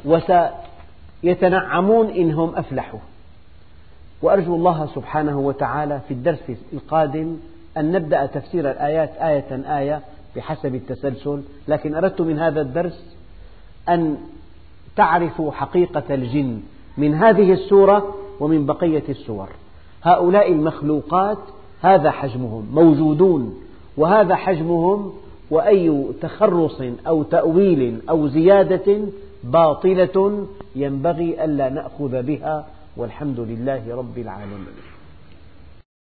وسيتنعمون 0.05 2.11
إنهم 2.11 2.57
أفلحوا 2.57 3.01
وأرجو 4.23 4.55
الله 4.55 4.89
سبحانه 4.95 5.39
وتعالى 5.39 6.01
في 6.09 6.15
الدرس 6.15 6.53
القادم 6.73 7.37
أن 7.77 7.93
نبدأ 7.93 8.27
تفسير 8.27 8.71
الآيات 8.71 9.11
آية 9.21 9.79
آية 9.79 10.01
بحسب 10.37 10.75
التسلسل 10.75 11.43
لكن 11.69 11.95
أردت 11.95 12.21
من 12.21 12.39
هذا 12.39 12.61
الدرس 12.61 13.17
أن 13.89 14.17
تعرفوا 14.97 15.53
حقيقة 15.53 16.15
الجن 16.15 16.61
من 16.99 17.15
هذه 17.15 17.53
السورة 17.53 18.15
ومن 18.41 18.67
بقية 18.67 19.03
السور. 19.09 19.49
هؤلاء 20.03 20.53
المخلوقات 20.53 21.39
هذا 21.83 22.11
حجمهم 22.11 22.69
موجودون 22.73 23.61
وهذا 23.97 24.35
حجمهم 24.35 25.13
وأي 25.51 26.05
تخرص 26.21 26.83
أو 27.07 27.23
تأويل 27.23 28.01
أو 28.09 28.29
زيادة 28.29 28.99
باطلة 29.45 30.47
ينبغي 30.77 31.45
ألا 31.45 31.69
نأخذ 31.69 32.23
بها 32.23 32.67
والحمد 32.97 33.41
لله 33.41 33.97
رب 33.97 34.19
العالمين. 34.19 34.94